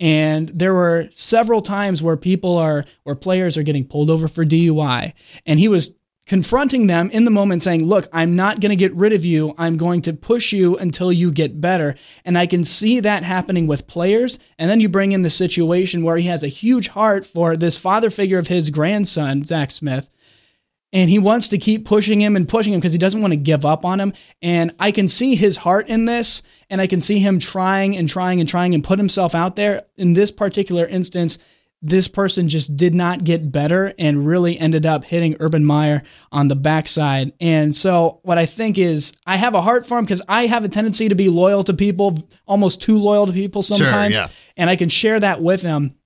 And 0.00 0.48
there 0.48 0.74
were 0.74 1.08
several 1.12 1.62
times 1.62 2.02
where 2.02 2.16
people 2.16 2.56
are, 2.56 2.84
or 3.04 3.14
players 3.14 3.56
are 3.56 3.62
getting 3.62 3.86
pulled 3.86 4.10
over 4.10 4.26
for 4.26 4.44
DUI. 4.44 5.12
And 5.46 5.60
he 5.60 5.68
was 5.68 5.94
confronting 6.26 6.86
them 6.86 7.10
in 7.10 7.24
the 7.24 7.30
moment 7.30 7.62
saying, 7.62 7.84
Look, 7.84 8.08
I'm 8.12 8.34
not 8.36 8.60
going 8.60 8.70
to 8.70 8.76
get 8.76 8.94
rid 8.94 9.12
of 9.12 9.24
you. 9.24 9.54
I'm 9.58 9.76
going 9.76 10.02
to 10.02 10.12
push 10.12 10.52
you 10.52 10.76
until 10.76 11.12
you 11.12 11.30
get 11.30 11.60
better. 11.60 11.94
And 12.24 12.38
I 12.38 12.46
can 12.46 12.64
see 12.64 13.00
that 13.00 13.22
happening 13.22 13.66
with 13.66 13.86
players. 13.86 14.38
And 14.58 14.70
then 14.70 14.80
you 14.80 14.88
bring 14.88 15.12
in 15.12 15.22
the 15.22 15.30
situation 15.30 16.02
where 16.02 16.16
he 16.16 16.26
has 16.28 16.42
a 16.42 16.48
huge 16.48 16.88
heart 16.88 17.26
for 17.26 17.56
this 17.56 17.76
father 17.76 18.10
figure 18.10 18.38
of 18.38 18.48
his 18.48 18.70
grandson, 18.70 19.44
Zach 19.44 19.70
Smith, 19.70 20.08
and 20.92 21.08
he 21.08 21.18
wants 21.18 21.48
to 21.48 21.58
keep 21.58 21.86
pushing 21.86 22.20
him 22.20 22.36
and 22.36 22.48
pushing 22.48 22.72
him 22.72 22.80
because 22.80 22.92
he 22.92 22.98
doesn't 22.98 23.20
want 23.20 23.32
to 23.32 23.36
give 23.36 23.64
up 23.64 23.84
on 23.84 23.98
him. 23.98 24.12
And 24.42 24.74
I 24.78 24.92
can 24.92 25.08
see 25.08 25.34
his 25.34 25.58
heart 25.58 25.88
in 25.88 26.04
this, 26.04 26.42
and 26.68 26.80
I 26.80 26.86
can 26.86 27.00
see 27.00 27.18
him 27.18 27.38
trying 27.38 27.96
and 27.96 28.08
trying 28.08 28.40
and 28.40 28.48
trying 28.48 28.74
and 28.74 28.84
put 28.84 28.98
himself 28.98 29.34
out 29.34 29.56
there. 29.56 29.84
In 29.96 30.12
this 30.12 30.30
particular 30.30 30.86
instance, 30.86 31.38
this 31.84 32.06
person 32.06 32.48
just 32.48 32.76
did 32.76 32.94
not 32.94 33.24
get 33.24 33.50
better 33.50 33.92
and 33.98 34.24
really 34.24 34.56
ended 34.58 34.86
up 34.86 35.02
hitting 35.02 35.36
Urban 35.40 35.64
Meyer 35.64 36.02
on 36.30 36.46
the 36.46 36.54
backside. 36.54 37.32
And 37.40 37.74
so, 37.74 38.20
what 38.22 38.38
I 38.38 38.46
think 38.46 38.78
is, 38.78 39.12
I 39.26 39.36
have 39.36 39.54
a 39.54 39.62
heart 39.62 39.84
for 39.84 39.98
him 39.98 40.04
because 40.04 40.22
I 40.28 40.46
have 40.46 40.64
a 40.64 40.68
tendency 40.68 41.08
to 41.08 41.16
be 41.16 41.28
loyal 41.28 41.64
to 41.64 41.74
people, 41.74 42.18
almost 42.46 42.80
too 42.80 42.98
loyal 42.98 43.26
to 43.26 43.32
people 43.32 43.64
sometimes. 43.64 44.14
Sure, 44.14 44.24
yeah. 44.24 44.28
And 44.56 44.70
I 44.70 44.76
can 44.76 44.90
share 44.90 45.18
that 45.18 45.42
with 45.42 45.62
him. 45.62 45.96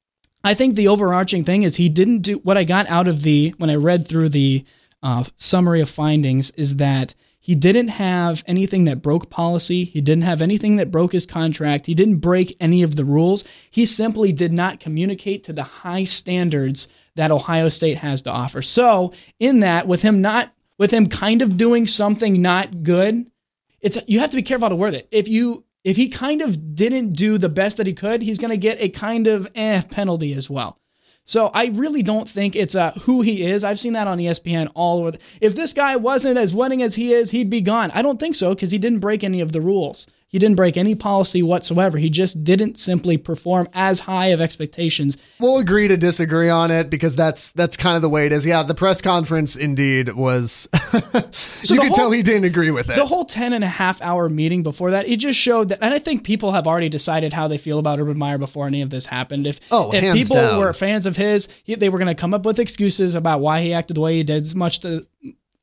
I 0.47 0.55
think 0.55 0.77
the 0.77 0.87
overarching 0.87 1.43
thing 1.43 1.65
is 1.65 1.75
he 1.75 1.89
didn't 1.89 2.21
do 2.21 2.35
what 2.37 2.57
I 2.57 2.63
got 2.63 2.87
out 2.87 3.09
of 3.09 3.25
the 3.25 3.53
when 3.59 3.69
I 3.69 3.75
read 3.75 4.07
through 4.07 4.29
the 4.29 4.65
uh, 5.03 5.25
summary 5.35 5.81
of 5.81 5.91
findings 5.91 6.53
is 6.53 6.77
that 6.77 7.15
he 7.41 7.57
didn't 7.57 7.89
have 7.89 8.45
anything 8.47 8.85
that 8.85 9.03
broke 9.03 9.29
policy. 9.29 9.85
He 9.85 10.01
didn't 10.01 10.23
have 10.23 10.41
anything 10.41 10.77
that 10.77 10.93
broke 10.93 11.11
his 11.11 11.27
contract. 11.27 11.87
He 11.87 11.97
didn't 11.97 12.19
break 12.19 12.57
any 12.61 12.85
of 12.85 12.95
the 12.95 13.05
rules. 13.05 13.43
He 13.69 13.85
simply 13.87 14.31
did 14.31 14.53
not 14.53 14.79
communicate 14.79 15.43
to 15.45 15.53
the 15.53 15.65
high 15.65 16.05
standards 16.05 16.87
that 17.17 17.33
Ohio 17.33 17.69
State 17.69 17.99
has 17.99 18.23
to 18.23 18.31
offer. 18.31 18.63
So, 18.63 19.13
in 19.41 19.59
that, 19.61 19.89
with 19.89 20.03
him 20.03 20.23
not, 20.23 20.55
with 20.79 20.93
him 20.93 21.09
kind 21.09 21.43
of 21.43 21.57
doing 21.57 21.89
something 21.89 22.41
not 22.41 22.85
good, 22.85 23.29
it's 23.81 23.99
you 24.07 24.21
have 24.21 24.31
to 24.31 24.37
be 24.37 24.43
careful 24.43 24.67
how 24.67 24.71
to 24.71 24.77
word 24.77 24.95
it. 24.95 25.09
If 25.11 25.27
you 25.29 25.65
if 25.87 25.97
he 25.97 26.09
kind 26.09 26.43
of 26.43 26.75
didn't 26.75 27.13
do 27.13 27.39
the 27.39 27.49
best 27.49 27.77
that 27.77 27.87
he 27.87 27.93
could, 27.93 28.21
he's 28.21 28.39
going 28.39 28.51
to 28.51 28.57
get 28.57 28.81
a 28.81 28.89
kind 28.89 29.29
of 29.29 29.49
eh 29.55 29.83
penalty 29.89 30.35
as 30.35 30.51
well. 30.51 30.81
So 31.25 31.47
I 31.55 31.67
really 31.67 32.03
don't 32.03 32.29
think 32.29 32.57
it's 32.57 32.75
uh, 32.75 32.91
who 33.03 33.23
he 33.23 33.45
is. 33.45 33.63
I've 33.63 33.79
seen 33.79 33.93
that 33.93 34.09
on 34.09 34.19
ESPN 34.19 34.69
all 34.75 34.99
over. 34.99 35.13
The, 35.13 35.21
if 35.41 35.55
this 35.55 35.73
guy 35.73 35.95
wasn't 35.95 36.39
as 36.39 36.53
winning 36.53 36.83
as 36.83 36.97
he 36.97 37.15
is, 37.15 37.31
he'd 37.31 37.51
be 37.51 37.61
gone. 37.61 37.93
I 37.93 38.03
don't 38.03 38.19
think 38.19 38.35
so 38.35 38.53
because 38.53 38.73
he 38.73 38.79
didn't 38.79 38.99
break 38.99 39.23
any 39.23 39.41
of 39.41 39.53
the 39.53 39.61
rules. 39.61 40.09
He 40.29 40.41
didn't 40.41 40.57
break 40.57 40.77
any 40.77 40.95
policy 40.97 41.41
whatsoever. 41.43 41.99
He 41.99 42.11
just 42.11 42.43
didn't 42.43 42.77
simply 42.79 43.17
perform 43.17 43.69
as 43.73 44.01
high 44.01 44.27
of 44.27 44.41
expectations. 44.41 45.17
We'll 45.39 45.59
agree 45.59 45.87
to 45.87 45.97
disagree 45.97 46.49
on 46.51 46.71
it 46.73 46.91
because 46.91 47.15
that's 47.15 47.53
that's 47.53 47.77
kind 47.77 47.95
of 47.95 48.03
the 48.03 48.09
way 48.09 48.27
it 48.27 48.33
is. 48.33 48.45
Yeah, 48.45 48.65
the 48.65 48.75
press 48.75 49.01
conference 49.01 49.55
indeed 49.55 50.13
was 50.15 50.69
you 51.63 51.79
could 51.81 51.95
tell 51.95 52.11
he 52.11 52.23
didn't 52.23 52.45
agree 52.45 52.71
with 52.73 52.91
it. 52.91 52.97
The 52.97 53.07
whole 53.07 53.25
10 53.25 53.53
and 53.53 53.63
a 53.63 53.69
half 53.69 54.03
hour 54.03 54.29
meeting 54.29 54.63
before 54.63 54.91
that, 54.91 55.09
it 55.09 55.19
just 55.19 55.39
showed 55.39 55.69
that 55.69 55.79
and 55.81 55.95
I 55.95 55.99
think 56.01 56.25
people 56.25 56.53
have 56.53 56.67
already 56.67 56.89
decided 56.89 57.33
how 57.33 57.47
they 57.49 57.59
feel 57.59 57.79
about 57.79 58.01
Urban 58.01 58.19
Meyer 58.19 58.39
before 58.39 58.67
any 58.67 58.83
of 58.83 58.91
this 58.91 59.07
happened. 59.07 59.47
If 59.47 59.61
Oh, 59.71 59.93
if 59.93 60.13
people 60.13 60.37
down. 60.37 60.59
were 60.59 60.73
fans 60.73 61.07
of 61.07 61.17
his, 61.17 61.49
they 61.67 61.89
were 61.89 61.99
going 61.99 62.09
to 62.09 62.21
come 62.21 62.35
up 62.35 62.45
with 62.45 62.59
excuses 62.59 63.15
about 63.15 63.41
why 63.41 63.61
he 63.63 63.73
acted 63.73 63.97
the 63.97 64.01
way 64.01 64.17
he 64.17 64.23
did, 64.25 64.43
as 64.43 64.55
much 64.55 64.81
to 64.81 65.07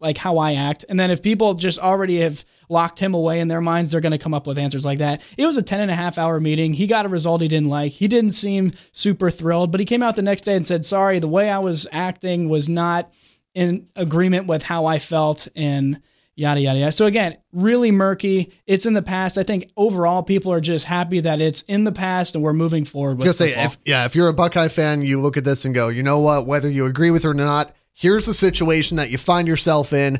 like 0.03 0.17
how 0.17 0.37
I 0.37 0.53
act. 0.53 0.85
And 0.89 0.99
then 0.99 1.09
if 1.09 1.23
people 1.23 1.53
just 1.55 1.79
already 1.79 2.19
have 2.19 2.45
locked 2.69 2.99
him 2.99 3.13
away 3.13 3.39
in 3.39 3.47
their 3.47 3.61
minds, 3.61 3.91
they're 3.91 4.01
going 4.01 4.11
to 4.11 4.17
come 4.17 4.33
up 4.33 4.45
with 4.45 4.57
answers 4.57 4.85
like 4.85 4.99
that. 4.99 5.21
It 5.37 5.45
was 5.47 5.57
a 5.57 5.61
10 5.61 5.79
and 5.79 5.89
a 5.89 5.95
half 5.95 6.17
hour 6.17 6.39
meeting. 6.39 6.73
He 6.73 6.85
got 6.85 7.05
a 7.05 7.09
result 7.09 7.41
he 7.41 7.47
didn't 7.47 7.69
like. 7.69 7.93
He 7.93 8.07
didn't 8.07 8.31
seem 8.31 8.73
super 8.91 9.31
thrilled, 9.31 9.71
but 9.71 9.79
he 9.79 9.85
came 9.85 10.03
out 10.03 10.15
the 10.15 10.21
next 10.21 10.43
day 10.43 10.55
and 10.55 10.67
said, 10.67 10.85
sorry, 10.85 11.19
the 11.19 11.27
way 11.27 11.49
I 11.49 11.59
was 11.59 11.87
acting 11.91 12.49
was 12.49 12.69
not 12.69 13.11
in 13.55 13.87
agreement 13.95 14.47
with 14.47 14.63
how 14.63 14.85
I 14.85 14.99
felt 14.99 15.47
and 15.55 16.01
yada, 16.35 16.59
yada, 16.59 16.79
yada. 16.79 16.91
So 16.91 17.05
again, 17.05 17.37
really 17.51 17.91
murky. 17.91 18.51
It's 18.65 18.85
in 18.85 18.93
the 18.93 19.01
past. 19.01 19.37
I 19.37 19.43
think 19.43 19.71
overall 19.77 20.23
people 20.23 20.51
are 20.51 20.61
just 20.61 20.85
happy 20.85 21.19
that 21.21 21.39
it's 21.41 21.61
in 21.63 21.83
the 21.83 21.91
past 21.91 22.35
and 22.35 22.43
we're 22.43 22.53
moving 22.53 22.85
forward 22.85 23.17
with 23.17 23.25
I 23.25 23.29
was 23.29 23.39
gonna 23.39 23.51
say 23.51 23.63
if 23.63 23.77
yeah, 23.85 24.05
if 24.05 24.15
you're 24.15 24.27
a 24.27 24.33
Buckeye 24.33 24.67
fan, 24.67 25.03
you 25.03 25.21
look 25.21 25.37
at 25.37 25.43
this 25.43 25.65
and 25.65 25.73
go, 25.75 25.89
you 25.89 26.03
know 26.03 26.19
what? 26.19 26.47
Whether 26.47 26.69
you 26.69 26.85
agree 26.85 27.11
with 27.11 27.25
it 27.25 27.27
or 27.27 27.33
not, 27.33 27.75
here's 27.93 28.25
the 28.25 28.33
situation 28.33 28.97
that 28.97 29.09
you 29.09 29.17
find 29.17 29.47
yourself 29.47 29.93
in. 29.93 30.19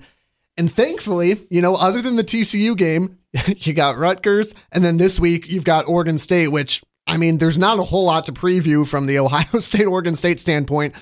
And 0.56 0.72
thankfully, 0.72 1.48
you 1.50 1.62
know, 1.62 1.76
other 1.76 2.02
than 2.02 2.16
the 2.16 2.24
TCU 2.24 2.78
game, 2.78 3.18
you 3.58 3.74
got 3.74 3.98
Rutgers, 3.98 4.54
and 4.72 4.84
then 4.84 4.98
this 4.98 5.20
week 5.20 5.50
you've 5.50 5.64
got 5.64 5.88
Oregon 5.88 6.18
State, 6.18 6.50
which 6.50 6.84
I 7.06 7.18
mean, 7.18 7.38
there's 7.38 7.58
not 7.58 7.80
a 7.80 7.84
whole 7.84 8.06
lot 8.06 8.26
to 8.26 8.32
preview 8.32 8.88
from 8.88 9.08
the 9.08 9.20
Ohio 9.20 9.60
State 9.60 9.86
Oregon 9.86 10.16
State 10.16 10.40
standpoint. 10.40 10.96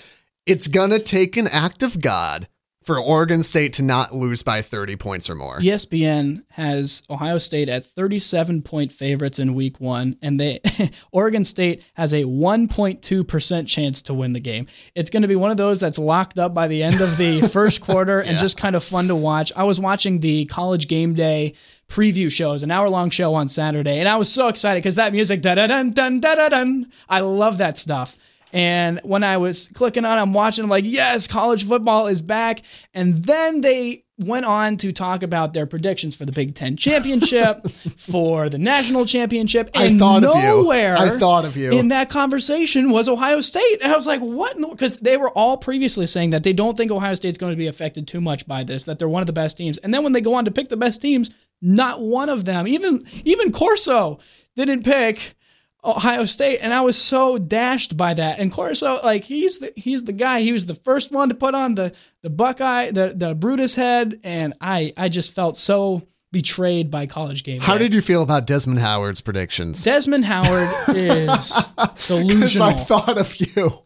It's 0.46 0.68
gonna 0.68 1.00
take 1.00 1.38
an 1.38 1.48
act 1.48 1.84
of 1.84 2.02
God 2.02 2.48
for 2.82 3.00
Oregon 3.00 3.44
State 3.44 3.74
to 3.74 3.84
not 3.84 4.16
lose 4.16 4.42
by 4.42 4.62
30 4.62 4.96
points 4.96 5.30
or 5.30 5.36
more. 5.36 5.60
ESPN 5.60 6.44
has 6.50 7.04
Ohio 7.10 7.38
State 7.38 7.70
at 7.70 7.86
37 7.86 8.64
point 8.64 8.92
favorites 8.92 9.38
in 9.38 9.54
week 9.54 9.80
one, 9.80 10.18
and 10.22 10.40
they 10.40 10.60
Oregon 11.12 11.44
State 11.44 11.86
has 11.94 12.12
a 12.14 12.24
1.2% 12.24 13.68
chance 13.68 14.02
to 14.02 14.14
win 14.14 14.34
the 14.34 14.40
game. 14.40 14.66
It's 14.96 15.10
going 15.10 15.22
to 15.22 15.28
be 15.28 15.36
one 15.36 15.52
of 15.52 15.58
those 15.58 15.80
that's 15.80 16.00
locked 16.00 16.40
up 16.40 16.54
by 16.54 16.68
the 16.68 16.82
end 16.82 17.02
of 17.02 17.18
the 17.18 17.48
first 17.54 17.82
quarter 17.82 18.20
and 18.20 18.40
just 18.40 18.58
kind 18.58 18.76
of 18.76 18.84
fun 18.84 19.08
to 19.10 19.16
watch. 19.16 19.52
I 19.56 19.64
was 19.64 19.80
watching 19.80 20.20
the 20.20 20.46
college 20.46 20.88
game 20.88 21.14
day 21.14 21.54
preview 21.88 22.32
shows, 22.32 22.64
an 22.64 22.72
hour 22.72 22.90
long 22.90 23.10
show 23.10 23.34
on 23.34 23.48
Saturday, 23.48 24.00
and 24.00 24.08
I 24.08 24.16
was 24.16 24.32
so 24.32 24.48
excited 24.48 24.80
because 24.80 24.96
that 24.96 25.12
music, 25.12 25.42
da 25.42 25.56
da 25.56 25.68
dun 25.68 25.92
dun 25.92 26.20
da 26.20 26.36
da 26.36 26.50
dun. 26.50 26.90
I 27.10 27.20
love 27.20 27.58
that 27.60 27.78
stuff. 27.78 28.16
And 28.52 29.00
when 29.04 29.24
I 29.24 29.38
was 29.38 29.70
clicking 29.70 30.06
on, 30.06 30.18
I'm 30.18 30.34
watching, 30.34 30.64
I'm 30.64 30.70
like, 30.70 30.86
yes, 30.86 31.28
college 31.28 31.66
football 31.66 32.08
is 32.08 32.22
back. 32.22 32.62
And 32.94 33.18
then 33.18 33.62
they 33.62 34.04
went 34.18 34.46
on 34.46 34.78
to 34.78 34.92
talk 34.92 35.24
about 35.24 35.54
their 35.54 35.66
predictions 35.66 36.16
for 36.16 36.26
the 36.26 36.32
Big 36.32 36.54
Ten 36.54 36.78
championship, 36.78 37.70
for 37.98 38.50
the 38.50 38.58
national 38.58 39.06
championship, 39.06 39.70
I 39.76 39.86
and 39.86 40.00
thought 40.00 40.24
of 40.24 40.36
you. 40.36 40.72
I 40.72 41.10
thought 41.18 41.46
of 41.46 41.58
you. 41.58 41.72
in 41.72 41.88
that 41.90 42.10
conversation 42.10 42.92
was 42.92 43.10
Ohio 43.10 43.42
State. 43.42 43.80
And 43.82 43.92
I 43.92 43.96
was 43.96 44.08
like, 44.08 44.22
what? 44.22 44.58
Because 44.58 44.98
they 44.98 45.18
were 45.18 45.30
all 45.30 45.58
previously 45.58 46.06
saying 46.06 46.32
that 46.32 46.44
they 46.44 46.54
don't 46.54 46.78
think 46.78 46.92
Ohio 46.92 47.16
State's 47.16 47.38
going 47.38 47.54
to 47.54 47.58
be 47.58 47.68
affected 47.68 48.08
too 48.08 48.22
much 48.22 48.48
by 48.48 48.64
this, 48.64 48.84
that 48.84 49.00
they're 49.00 49.10
one 49.10 49.24
of 49.24 49.28
the 49.28 49.34
best 49.34 49.58
teams. 49.58 49.78
And 49.80 49.94
then 49.94 50.04
when 50.04 50.14
they 50.14 50.22
go 50.22 50.34
on 50.36 50.46
to 50.46 50.52
pick 50.52 50.70
the 50.70 50.78
best 50.78 51.02
teams, 51.02 51.32
not 51.62 52.02
one 52.02 52.30
of 52.30 52.46
them, 52.46 52.68
even 52.68 53.02
even 53.24 53.52
Corso, 53.52 54.20
didn't 54.56 54.84
pick 54.84 55.36
Ohio 55.84 56.26
State, 56.26 56.60
and 56.60 56.74
I 56.74 56.82
was 56.82 56.98
so 56.98 57.38
dashed 57.38 57.98
by 57.98 58.14
that. 58.14 58.40
And 58.40 58.52
Corso, 58.52 59.00
like 59.04 59.24
he's 59.24 59.58
the 59.58 59.74
he's 59.76 60.04
the 60.04 60.14
guy. 60.14 60.42
He 60.42 60.52
was 60.52 60.66
the 60.68 60.76
first 60.76 61.12
one 61.12 61.30
to 61.30 61.36
put 61.36 61.56
on 61.56 61.76
the 61.76 61.94
the 62.22 62.30
Buckeye, 62.30 62.92
the 62.92 63.14
the 63.16 63.34
Brutus 63.34 63.74
head, 63.76 64.20
and 64.24 64.54
I 64.62 64.94
I 64.96 65.10
just 65.10 65.34
felt 65.34 65.58
so 65.58 66.08
betrayed 66.32 66.90
by 66.92 67.08
college 67.08 67.44
game. 67.44 67.60
How 67.62 67.74
day. 67.74 67.86
did 67.86 67.94
you 67.94 68.02
feel 68.02 68.22
about 68.22 68.46
Desmond 68.48 68.80
Howard's 68.80 69.22
predictions? 69.22 69.84
Desmond 69.84 70.24
Howard 70.26 70.70
is 70.96 71.54
Because 71.76 72.08
delusional. 72.08 72.68
I 72.70 72.74
thought 72.74 73.20
of 73.20 73.36
you. 73.40 73.84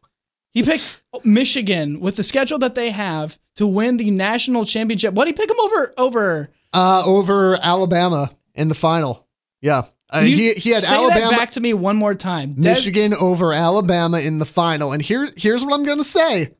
He 0.52 0.64
picked 0.64 1.02
Michigan 1.24 2.00
with 2.00 2.16
the 2.18 2.24
schedule 2.24 2.60
that 2.60 2.75
they 2.75 2.92
have 2.92 3.38
to 3.56 3.66
win 3.68 3.98
the 3.98 4.12
national 4.12 4.66
championship. 4.66 5.14
What 5.14 5.25
did 5.25 5.36
he 5.36 5.42
pick 5.42 5.50
him 5.50 5.60
over 5.60 5.94
over? 5.98 6.50
Uh, 6.72 7.04
over 7.06 7.58
Alabama 7.62 8.32
in 8.54 8.68
the 8.68 8.75
final. 8.75 9.25
Yeah. 9.62 9.86
Uh, 10.14 10.20
You 10.20 10.36
he, 10.36 10.54
he 10.54 10.70
had 10.70 10.84
say 10.84 10.96
Alabama, 10.96 11.32
that 11.32 11.40
back 11.40 11.52
to 11.52 11.60
me 11.60 11.74
one 11.74 11.98
more 11.98 12.16
time. 12.16 12.54
Des- 12.54 12.62
Michigan 12.62 13.14
over 13.14 13.54
Alabama 13.54 14.20
in 14.20 14.40
the 14.40 14.46
final. 14.46 14.92
And 14.92 15.02
here, 15.02 15.28
here's 15.36 15.64
what 15.66 15.74
I'm 15.74 15.84
going 15.84 15.98
to 15.98 16.04
say. 16.04 16.52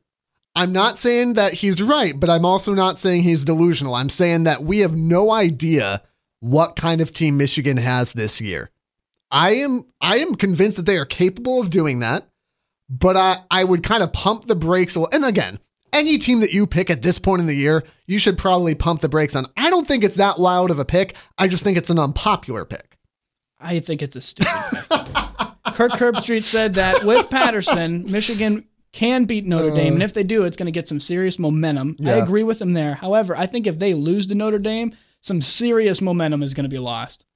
I'm 0.54 0.72
not 0.72 0.98
saying 0.98 1.34
that 1.34 1.54
he's 1.54 1.82
right, 1.82 2.18
but 2.18 2.30
I'm 2.30 2.44
also 2.46 2.72
not 2.74 2.98
saying 2.98 3.22
he's 3.22 3.44
delusional. 3.44 3.94
I'm 3.94 4.08
saying 4.08 4.44
that 4.44 4.62
we 4.62 4.78
have 4.78 4.96
no 4.96 5.30
idea 5.30 6.02
what 6.40 6.76
kind 6.76 7.00
of 7.00 7.12
team 7.12 7.36
Michigan 7.36 7.76
has 7.76 8.12
this 8.12 8.40
year. 8.40 8.70
I 9.30 9.56
am 9.56 9.84
I 10.00 10.18
am 10.18 10.34
convinced 10.34 10.76
that 10.78 10.86
they 10.86 10.96
are 10.98 11.04
capable 11.04 11.60
of 11.60 11.68
doing 11.70 11.98
that, 11.98 12.28
but 12.88 13.16
I, 13.16 13.38
I 13.50 13.64
would 13.64 13.82
kind 13.82 14.02
of 14.02 14.12
pump 14.12 14.46
the 14.46 14.54
brakes 14.56 14.96
a 14.96 15.00
little. 15.00 15.14
And 15.14 15.24
again, 15.24 15.58
any 15.92 16.18
team 16.18 16.40
that 16.40 16.52
you 16.52 16.66
pick 16.66 16.90
at 16.90 17.02
this 17.02 17.18
point 17.18 17.40
in 17.40 17.46
the 17.46 17.54
year, 17.56 17.84
you 18.06 18.18
should 18.18 18.38
probably 18.38 18.74
pump 18.74 19.00
the 19.00 19.08
brakes 19.08 19.36
on. 19.36 19.46
I 19.56 19.68
don't 19.70 19.86
think 19.86 20.04
it's 20.04 20.16
that 20.16 20.38
wild 20.38 20.70
of 20.70 20.78
a 20.78 20.84
pick. 20.84 21.16
I 21.36 21.48
just 21.48 21.64
think 21.64 21.76
it's 21.76 21.90
an 21.90 21.98
unpopular 21.98 22.64
pick. 22.64 22.95
I 23.66 23.80
think 23.80 24.02
it's 24.02 24.16
a 24.16 24.20
stupid. 24.20 24.50
Kirk 25.74 25.92
Herbstreit 25.92 26.44
said 26.44 26.74
that 26.74 27.04
with 27.04 27.28
Patterson, 27.28 28.10
Michigan 28.10 28.66
can 28.92 29.24
beat 29.26 29.44
Notre 29.44 29.74
Dame, 29.74 29.94
and 29.94 30.02
if 30.02 30.14
they 30.14 30.22
do, 30.22 30.44
it's 30.44 30.56
going 30.56 30.66
to 30.66 30.72
get 30.72 30.88
some 30.88 31.00
serious 31.00 31.38
momentum. 31.38 31.96
I 32.00 32.02
Yeah. 32.16 32.22
agree 32.22 32.44
with 32.44 32.62
him 32.62 32.72
there. 32.72 32.94
However, 32.94 33.36
I 33.36 33.46
think 33.46 33.66
if 33.66 33.78
they 33.78 33.92
lose 33.92 34.26
to 34.28 34.34
Notre 34.34 34.58
Dame, 34.58 34.94
some 35.20 35.42
serious 35.42 36.00
momentum 36.00 36.42
is 36.42 36.54
going 36.54 36.64
to 36.64 36.70
be 36.70 36.78
lost. 36.78 37.26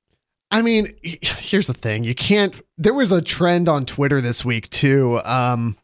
I 0.50 0.62
mean, 0.62 0.94
here's 1.02 1.66
the 1.66 1.74
thing. 1.74 2.02
You 2.04 2.14
can't 2.14 2.60
there 2.78 2.94
was 2.94 3.12
a 3.12 3.20
trend 3.22 3.68
on 3.68 3.84
Twitter 3.84 4.20
this 4.20 4.44
week 4.44 4.68
too 4.70 5.20
um 5.24 5.76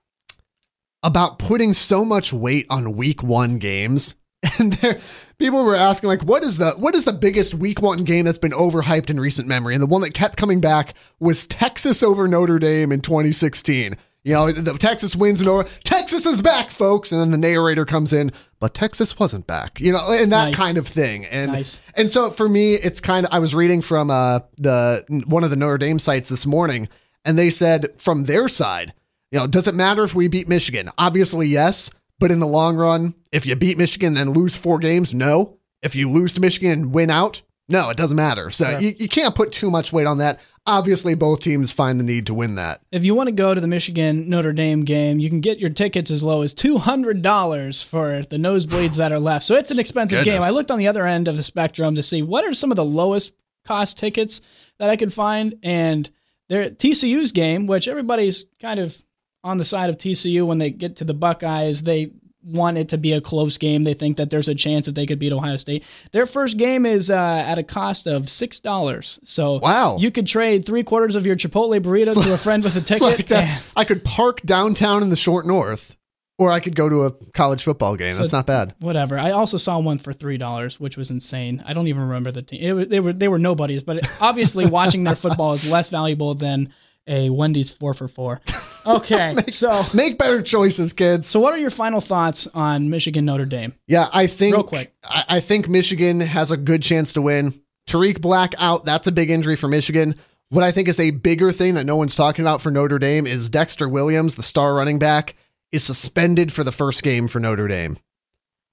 about 1.03 1.39
putting 1.39 1.73
so 1.73 2.05
much 2.05 2.33
weight 2.33 2.67
on 2.71 2.97
week 2.97 3.23
1 3.23 3.59
games. 3.59 4.15
And 4.59 4.73
there 4.75 4.99
people 5.39 5.65
were 5.65 5.75
asking 5.77 6.09
like 6.09 6.23
what 6.23 6.43
is 6.43 6.59
the 6.59 6.73
what 6.79 6.95
is 6.95 7.05
the 7.05 7.13
biggest 7.13 7.55
week 7.55 7.81
1 7.83 8.05
game 8.05 8.25
that's 8.25 8.39
been 8.39 8.53
overhyped 8.53 9.11
in 9.11 9.19
recent 9.21 9.49
memory? 9.49 9.75
And 9.75 9.83
the 9.83 9.87
one 9.87 10.01
that 10.03 10.15
kept 10.15 10.37
coming 10.37 10.61
back 10.61 10.95
was 11.21 11.47
Texas 11.47 12.03
over 12.03 12.27
Notre 12.29 12.59
Dame 12.59 12.93
in 12.93 13.01
2016. 13.01 13.97
You 14.25 14.33
know, 14.33 14.51
the 14.51 14.73
Texas 14.77 15.15
wins 15.15 15.41
and 15.41 15.49
over. 15.49 15.63
Texas 15.85 16.27
is 16.27 16.43
back, 16.43 16.71
folks. 16.73 17.13
And 17.13 17.21
then 17.21 17.31
the 17.31 17.39
narrator 17.39 17.85
comes 17.85 18.13
in, 18.13 18.33
but 18.59 18.75
Texas 18.75 19.17
wasn't 19.21 19.47
back. 19.47 19.81
You 19.81 19.93
know, 19.93 20.11
and 20.11 20.33
that 20.33 20.47
Nice. 20.47 20.57
kind 20.57 20.79
of 20.79 20.89
thing. 20.89 21.25
And 21.27 21.53
Nice. 21.53 21.81
and 21.95 22.11
so 22.11 22.31
for 22.31 22.49
me, 22.49 22.75
it's 22.75 23.01
kind 23.01 23.25
of 23.25 23.33
I 23.33 23.39
was 23.39 23.55
reading 23.55 23.83
from 23.83 24.11
uh 24.11 24.41
the 24.59 25.05
one 25.29 25.45
of 25.45 25.51
the 25.51 25.57
Notre 25.57 25.79
Dame 25.79 25.99
sites 26.01 26.29
this 26.29 26.45
morning, 26.45 26.89
and 27.25 27.39
they 27.39 27.51
said 27.51 27.87
from 27.99 28.25
their 28.25 28.49
side, 28.49 28.95
you 29.31 29.39
know, 29.39 29.47
does 29.47 29.69
it 29.69 29.75
matter 29.77 30.03
if 30.03 30.15
we 30.15 30.27
beat 30.29 30.49
Michigan? 30.49 30.91
Obviously, 30.99 31.47
yes. 31.47 31.91
But 32.19 32.33
in 32.33 32.41
the 32.41 32.47
long 32.47 32.77
run, 32.77 33.15
if 33.33 33.45
you 33.47 33.55
beat 33.57 33.77
Michigan 33.79 34.17
and 34.17 34.35
lose 34.37 34.57
four 34.57 34.79
games, 34.79 35.13
no. 35.15 35.59
If 35.83 35.95
you 35.95 36.11
lose 36.11 36.33
to 36.35 36.41
Michigan 36.41 36.71
and 36.73 36.95
win 36.95 37.11
out, 37.11 37.43
no, 37.69 37.91
it 37.91 37.97
doesn't 37.97 38.17
matter. 38.17 38.49
So 38.51 38.71
Sure. 38.71 38.81
you, 38.81 38.95
you 38.99 39.09
can't 39.09 39.35
put 39.35 39.53
too 39.53 39.71
much 39.71 39.93
weight 39.93 40.07
on 40.07 40.19
that. 40.19 40.41
Obviously, 40.69 41.15
both 41.15 41.41
teams 41.41 41.71
find 41.73 42.01
the 42.01 42.05
need 42.05 42.27
to 42.27 42.35
win 42.35 42.55
that. 42.57 42.81
If 42.91 43.05
you 43.05 43.15
want 43.15 43.29
to 43.29 43.33
go 43.35 43.55
to 43.55 43.61
the 43.61 43.67
Michigan 43.69 44.29
Notre 44.31 44.53
Dame 44.53 44.85
game, 44.85 45.19
you 45.21 45.29
can 45.29 45.41
get 45.41 45.59
your 45.59 45.71
tickets 45.71 46.11
as 46.11 46.23
low 46.23 46.43
as 46.43 46.55
$200 46.55 47.85
for 47.85 48.23
the 48.23 48.37
nosebleeds 48.37 48.97
that 48.97 49.13
are 49.13 49.21
left. 49.21 49.45
So 49.45 49.55
it's 49.57 49.71
an 49.71 49.79
expensive 49.79 50.25
Goodness. 50.25 50.45
game. 50.45 50.49
I 50.49 50.51
looked 50.55 50.71
on 50.71 50.79
the 50.79 50.89
other 50.89 51.07
end 51.07 51.29
of 51.29 51.37
the 51.37 51.43
spectrum 51.43 51.95
to 51.97 52.03
see 52.03 52.23
what 52.23 52.45
are 52.45 52.55
some 52.55 52.73
of 52.73 52.77
the 52.77 52.85
lowest 52.85 53.33
cost 53.65 53.99
tickets 53.99 54.41
that 54.79 54.91
I 54.91 54.97
could 54.97 55.13
find. 55.13 55.57
And 55.63 56.09
they're 56.49 56.71
TCU's 56.71 57.33
game, 57.33 57.67
which 57.67 57.89
everybody's 57.89 58.45
kind 58.61 58.81
of 58.81 59.01
on 59.47 59.59
the 59.59 59.65
side 59.65 59.89
of 59.91 59.97
TCU 59.97 60.47
when 60.47 60.59
they 60.59 60.71
get 60.71 60.97
to 60.97 61.05
the 61.05 61.15
Buckeyes. 61.15 61.83
They 61.83 62.11
want 62.43 62.79
it 62.79 62.91
to 62.91 62.99
be 62.99 63.13
a 63.13 63.21
close 63.21 63.59
game. 63.59 63.83
They 63.85 63.95
think 63.95 64.19
that 64.19 64.31
there's 64.31 64.47
a 64.49 64.55
chance 64.55 64.87
that 64.87 64.95
they 64.95 65.05
could 65.07 65.19
beat 65.19 65.33
Ohio 65.33 65.57
State. 65.57 65.83
Their 66.13 66.27
first 66.27 66.57
game 66.57 66.87
is 66.87 67.11
uh, 67.11 67.45
at 67.47 67.59
a 67.59 67.63
cost 67.65 68.07
of 68.07 68.29
six 68.29 68.61
dollars. 68.61 69.19
So 69.25 69.59
Wow. 69.59 69.97
you 69.99 70.11
could 70.13 70.27
trade 70.27 70.65
three 70.65 70.85
quarters 70.85 71.17
of 71.17 71.27
your 71.27 71.35
Chipotle 71.37 71.81
burrito 71.81 72.15
to 72.23 72.33
a 72.35 72.37
friend 72.37 72.63
with 72.63 72.77
a 72.77 72.81
ticket. 72.89 73.03
Like 73.03 73.27
that's 73.27 73.53
I 73.75 73.85
could 73.85 74.05
park 74.05 74.43
downtown 74.43 75.03
in 75.03 75.09
the 75.09 75.17
short 75.17 75.45
north, 75.45 75.97
or 76.39 76.53
I 76.53 76.61
could 76.61 76.77
go 76.77 76.89
to 76.89 77.03
a 77.07 77.11
college 77.33 77.65
football 77.65 77.97
game. 77.97 78.15
That's 78.17 78.33
not 78.33 78.47
bad. 78.47 78.75
whatever. 78.79 79.19
I 79.19 79.33
also 79.33 79.59
saw 79.59 79.81
one 79.81 79.99
for 79.99 80.13
three 80.13 80.39
dollars, 80.39 80.79
which 80.79 80.97
was 80.97 81.11
insane. 81.11 81.65
I 81.67 81.73
don't 81.73 81.89
even 81.89 82.03
remember 82.03 82.31
the 82.31 82.43
team. 82.43 82.79
It, 82.79 82.91
they 82.91 83.01
were 83.01 83.13
they 83.13 83.27
were 83.27 83.39
nobodies, 83.41 83.83
but 83.83 84.07
obviously 84.23 84.67
watching 84.79 85.03
their 85.03 85.17
football 85.17 85.55
is 85.55 85.69
less 85.69 85.89
valuable 85.89 86.35
than 86.37 86.73
a 87.09 87.29
Wendy's 87.31 87.73
four 87.73 87.93
for 87.95 88.07
four. 88.07 88.41
Okay, 88.97 89.35
so 89.51 89.85
Make 89.95 90.19
better 90.19 90.43
choices, 90.43 90.93
kids. 90.93 91.29
so 91.29 91.41
what 91.41 91.53
are 91.53 91.59
your 91.59 91.71
final 91.71 92.01
thoughts 92.01 92.47
on 92.55 92.89
Michigan 92.91 93.25
Notre 93.25 93.45
Dame? 93.47 93.75
Yeah, 93.87 94.09
I 94.13 94.27
think 94.27 94.55
Real 94.55 94.65
quick. 94.65 94.95
I, 95.05 95.25
I 95.29 95.41
think 95.41 95.69
Michigan 95.69 96.21
has 96.21 96.51
a 96.51 96.57
good 96.57 96.83
chance 96.83 97.13
to 97.15 97.23
win. 97.23 97.55
Tarik 97.87 98.21
Black 98.21 98.55
out. 98.59 98.85
That's 98.85 99.07
a 99.07 99.13
big 99.13 99.31
injury 99.31 99.57
for 99.57 99.69
Michigan. 99.69 100.15
What 100.51 100.63
I 100.65 100.71
think 100.71 100.89
is 100.89 101.01
a 101.01 101.11
bigger 101.11 101.51
thing 101.53 101.75
that 101.75 101.85
no 101.87 101.97
one's 101.97 102.15
talking 102.15 102.45
about 102.45 102.61
for 102.61 102.71
Notre 102.71 102.99
Dame 102.99 103.27
is 103.27 103.51
Dexter 103.51 103.89
Williams, 103.89 104.37
the 104.37 104.43
star 104.43 104.75
running 104.75 104.99
back, 104.99 105.35
is 105.73 105.83
suspended 105.85 106.53
for 106.53 106.63
the 106.63 106.73
first 106.73 107.03
game 107.03 107.27
for 107.29 107.41
Notre 107.41 107.67
Dame. 107.69 107.99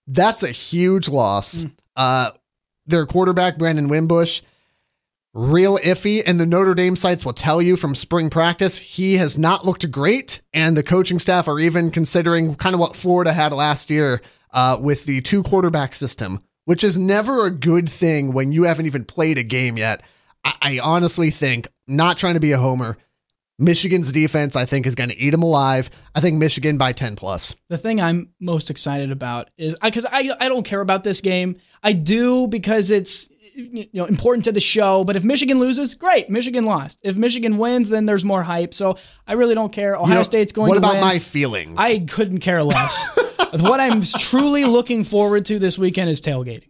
That's 0.08 0.44
a 0.44 0.52
huge 0.52 1.10
loss. 1.10 1.66
Uh, 1.96 2.32
their 2.86 3.06
quarterback, 3.06 3.58
Brandon 3.58 3.88
Wimbush, 3.90 4.42
real 5.34 5.78
iffy. 5.80 6.22
And 6.26 6.40
the 6.40 6.46
Notre 6.46 6.76
Dame 6.76 6.96
sites 6.96 7.26
will 7.26 7.34
tell 7.34 7.62
you 7.62 7.76
from 7.76 7.96
spring 7.96 8.30
practice, 8.30 8.78
he 8.78 9.18
has 9.18 9.38
not 9.38 9.66
looked 9.66 9.90
great. 9.92 10.42
And 10.54 10.78
the 10.78 10.84
coaching 10.84 11.20
staff 11.20 11.48
are 11.48 11.60
even 11.60 11.92
considering 11.92 12.56
kind 12.56 12.74
of 12.74 12.80
what 12.80 12.96
Florida 12.96 13.34
had 13.34 13.52
last 13.52 13.90
year 13.90 14.22
uh, 14.52 14.78
with 14.80 15.06
the 15.06 15.22
two 15.22 15.44
quarterback 15.44 15.96
system, 15.96 16.40
which 16.66 16.84
is 16.84 16.98
never 16.98 17.46
a 17.46 17.52
good 17.52 17.90
thing 17.90 18.34
when 18.34 18.52
you 18.52 18.64
haven't 18.64 18.86
even 18.86 19.06
played 19.06 19.38
a 19.38 19.44
game 19.44 19.78
yet. 19.78 20.04
I, 20.44 20.54
I 20.62 20.80
honestly 20.80 21.32
think, 21.32 21.68
not 21.88 22.18
trying 22.18 22.36
to 22.36 22.40
be 22.40 22.52
a 22.52 22.60
homer, 22.60 22.98
Michigan's 23.60 24.12
defense, 24.12 24.56
I 24.56 24.66
think, 24.66 24.86
is 24.86 24.96
going 24.96 25.10
to 25.10 25.18
eat 25.18 25.30
them 25.30 25.44
alive. 25.44 25.90
I 26.16 26.22
think 26.22 26.38
Michigan 26.38 26.78
by 26.78 26.92
10 26.92 27.16
plus. 27.16 27.56
The 27.70 27.78
thing 27.78 28.02
I'm 28.02 28.34
most 28.40 28.70
excited 28.70 29.12
about 29.12 29.50
is 29.58 29.76
because 29.82 30.06
I, 30.06 30.32
I 30.40 30.50
don't 30.50 30.64
care 30.64 30.82
about 30.82 31.04
this 31.04 31.22
game. 31.22 31.58
I 31.84 31.94
do 31.94 32.48
because 32.48 32.90
it's 32.90 33.30
you 33.56 33.88
know 33.94 34.06
important 34.06 34.46
to 34.46 34.52
the 34.52 34.60
show. 34.60 35.04
But 35.04 35.16
if 35.16 35.24
Michigan 35.24 35.60
loses, 35.60 35.96
great, 35.96 36.30
Michigan 36.30 36.66
lost. 36.66 37.00
If 37.02 37.16
Michigan 37.16 37.58
wins, 37.58 37.90
then 37.90 38.06
there's 38.06 38.26
more 38.26 38.44
hype. 38.44 38.74
So 38.74 38.98
I 39.28 39.34
really 39.34 39.56
don't 39.56 39.72
care. 39.72 39.96
Ohio 39.96 40.08
You 40.08 40.14
know, 40.16 40.24
State's 40.24 40.52
going 40.52 40.70
What 40.70 40.78
about 40.78 40.94
win. 40.94 41.02
my 41.02 41.20
feelings? 41.20 41.76
I 41.78 42.00
couldn't 42.00 42.40
care 42.40 42.64
less. 42.64 43.20
what 43.60 43.80
I'm 43.80 44.04
truly 44.04 44.66
looking 44.66 45.04
forward 45.04 45.46
to 45.46 45.60
this 45.60 45.78
weekend 45.78 46.10
is 46.10 46.20
tailgating. 46.22 46.70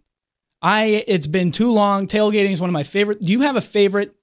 I 0.61 1.03
it's 1.07 1.27
been 1.27 1.51
too 1.51 1.71
long. 1.71 2.07
Tailgating 2.07 2.51
is 2.51 2.61
one 2.61 2.69
of 2.69 2.73
my 2.73 2.83
favorite. 2.83 3.21
Do 3.21 3.31
you 3.31 3.41
have 3.41 3.55
a 3.55 3.61
favorite 3.61 4.15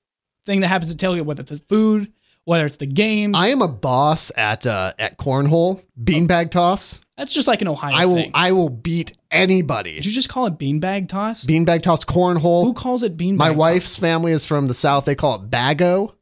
thing 0.47 0.61
that 0.61 0.69
happens 0.69 0.91
at 0.91 0.97
tailgate? 0.97 1.25
Whether 1.25 1.43
it's 1.43 1.51
the 1.51 1.59
food, 1.69 2.13
whether 2.45 2.67
it's 2.67 2.77
the 2.77 2.87
games, 2.87 3.35
I 3.39 3.49
am 3.49 3.63
a 3.63 3.69
boss 3.69 4.33
at 4.37 4.67
uh, 4.67 4.93
at 4.99 5.19
cornhole 5.19 5.83
beanbag 6.03 6.51
toss. 6.51 7.01
that's 7.17 7.33
just 7.33 7.47
like 7.47 7.63
an 7.63 7.69
Ohio 7.69 7.95
I 7.95 8.07
will 8.07 8.15
thing. 8.17 8.31
I 8.35 8.53
will 8.53 8.71
beat 8.71 9.13
anybody. 9.31 9.95
Did 9.97 10.07
you 10.07 10.13
just 10.13 10.29
call 10.29 10.47
it 10.47 10.59
beanbag 10.59 11.09
toss? 11.09 11.45
Beanbag 11.45 11.83
toss 11.83 12.05
cornhole. 12.05 12.65
Who 12.65 12.75
calls 12.75 13.03
it 13.03 13.17
beanbag? 13.17 13.37
My 13.37 13.49
toss? 13.49 13.57
wife's 13.57 13.97
family 13.97 14.33
is 14.33 14.45
from 14.45 14.67
the 14.67 14.75
south. 14.75 15.05
They 15.05 15.15
call 15.15 15.37
it 15.37 15.51
bago. 15.51 16.15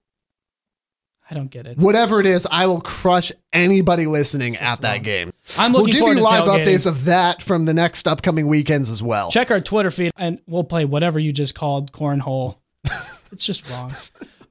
I 1.31 1.35
don't 1.35 1.51
get 1.51 1.67
it. 1.67 1.77
Whatever 1.77 2.21
it 2.21 2.27
is, 2.27 2.47
I 2.51 2.65
will 2.67 2.81
crush 2.81 3.33
anybody 3.53 4.07
listening 4.07 4.57
at 4.57 4.81
that 4.81 5.03
game. 5.03 5.31
I'm 5.59 5.73
looking 5.73 5.95
We'll 5.95 6.07
give 6.07 6.17
you 6.17 6.23
live 6.25 6.45
tailgating. 6.45 6.65
updates 6.65 6.87
of 6.87 7.05
that 7.05 7.43
from 7.43 7.67
the 7.67 7.75
next 7.75 8.09
upcoming 8.09 8.47
weekends 8.47 8.89
as 8.89 9.03
well. 9.03 9.31
Check 9.31 9.51
our 9.51 9.61
Twitter 9.61 9.91
feed 9.91 10.11
and 10.17 10.41
we'll 10.47 10.65
play 10.65 10.87
whatever 10.87 11.19
you 11.19 11.33
just 11.33 11.55
called 11.55 11.93
cornhole. 11.93 12.57
it's 13.31 13.45
just 13.45 13.69
wrong. 13.71 13.93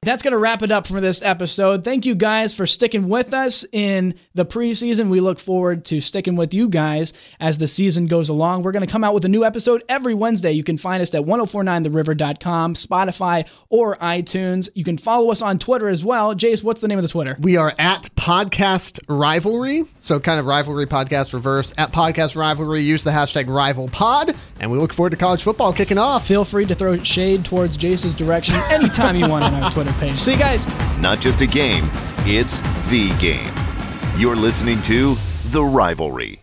That's 0.02 0.22
going 0.22 0.32
to 0.32 0.38
wrap 0.38 0.62
it 0.62 0.70
up 0.70 0.86
for 0.86 1.00
this 1.00 1.22
episode. 1.22 1.82
Thank 1.82 2.06
you 2.06 2.14
guys 2.14 2.54
for 2.54 2.66
sticking 2.66 3.08
with 3.08 3.34
us 3.34 3.64
in 3.72 4.14
the 4.32 4.46
preseason. 4.46 5.08
We 5.08 5.20
look 5.20 5.40
forward 5.40 5.84
to 5.86 6.00
sticking 6.00 6.36
with 6.36 6.54
you 6.54 6.68
guys 6.68 7.12
as 7.40 7.58
the 7.58 7.66
season 7.66 8.06
goes 8.06 8.28
along. 8.28 8.62
We're 8.62 8.72
going 8.72 8.86
to 8.86 8.90
come 8.90 9.02
out 9.02 9.12
with 9.12 9.24
a 9.24 9.28
new 9.28 9.44
episode 9.44 9.82
every 9.88 10.14
Wednesday. 10.14 10.52
You 10.52 10.62
can 10.62 10.78
find 10.78 11.02
us 11.02 11.12
at 11.14 11.22
1049theriver.com, 11.22 12.74
Spotify, 12.74 13.48
or 13.70 13.96
iTunes. 13.96 14.68
You 14.74 14.84
can 14.84 14.98
follow 14.98 15.32
us 15.32 15.42
on 15.42 15.58
Twitter 15.58 15.88
as 15.88 16.04
well. 16.04 16.34
Jace, 16.34 16.62
what's 16.62 16.80
the 16.80 16.88
name 16.88 16.98
of 16.98 17.02
the 17.02 17.08
Twitter? 17.08 17.36
We 17.40 17.56
are 17.56 17.74
at 17.78 18.14
Podcast 18.14 19.00
Rivalry, 19.08 19.82
so 19.98 20.20
kind 20.20 20.38
of 20.38 20.46
rivalry 20.46 20.86
podcast 20.86 21.34
reverse. 21.34 21.74
At 21.76 21.90
Podcast 21.90 22.36
Rivalry, 22.36 22.82
use 22.82 23.02
the 23.02 23.10
hashtag 23.10 23.46
RivalPod, 23.46 24.36
and 24.60 24.70
we 24.70 24.78
look 24.78 24.92
forward 24.92 25.10
to 25.10 25.16
college 25.16 25.42
football 25.42 25.72
kicking 25.72 25.98
off. 25.98 26.26
Feel 26.26 26.44
free 26.44 26.66
to 26.66 26.74
throw 26.74 26.96
shade 27.02 27.44
towards 27.44 27.76
Jace's 27.76 28.14
direction 28.14 28.54
anytime 28.70 29.16
you 29.16 29.28
want 29.28 29.44
on 29.44 29.54
our 29.54 29.70
Twitter 29.88 30.00
page. 30.00 30.18
See 30.18 30.32
you 30.32 30.38
guys. 30.38 30.66
Not 30.98 31.20
just 31.20 31.40
a 31.40 31.46
game, 31.46 31.84
it's 32.26 32.60
the 32.90 33.10
game. 33.18 33.52
You're 34.16 34.36
listening 34.36 34.82
to 34.82 35.16
The 35.46 35.64
Rivalry. 35.64 36.40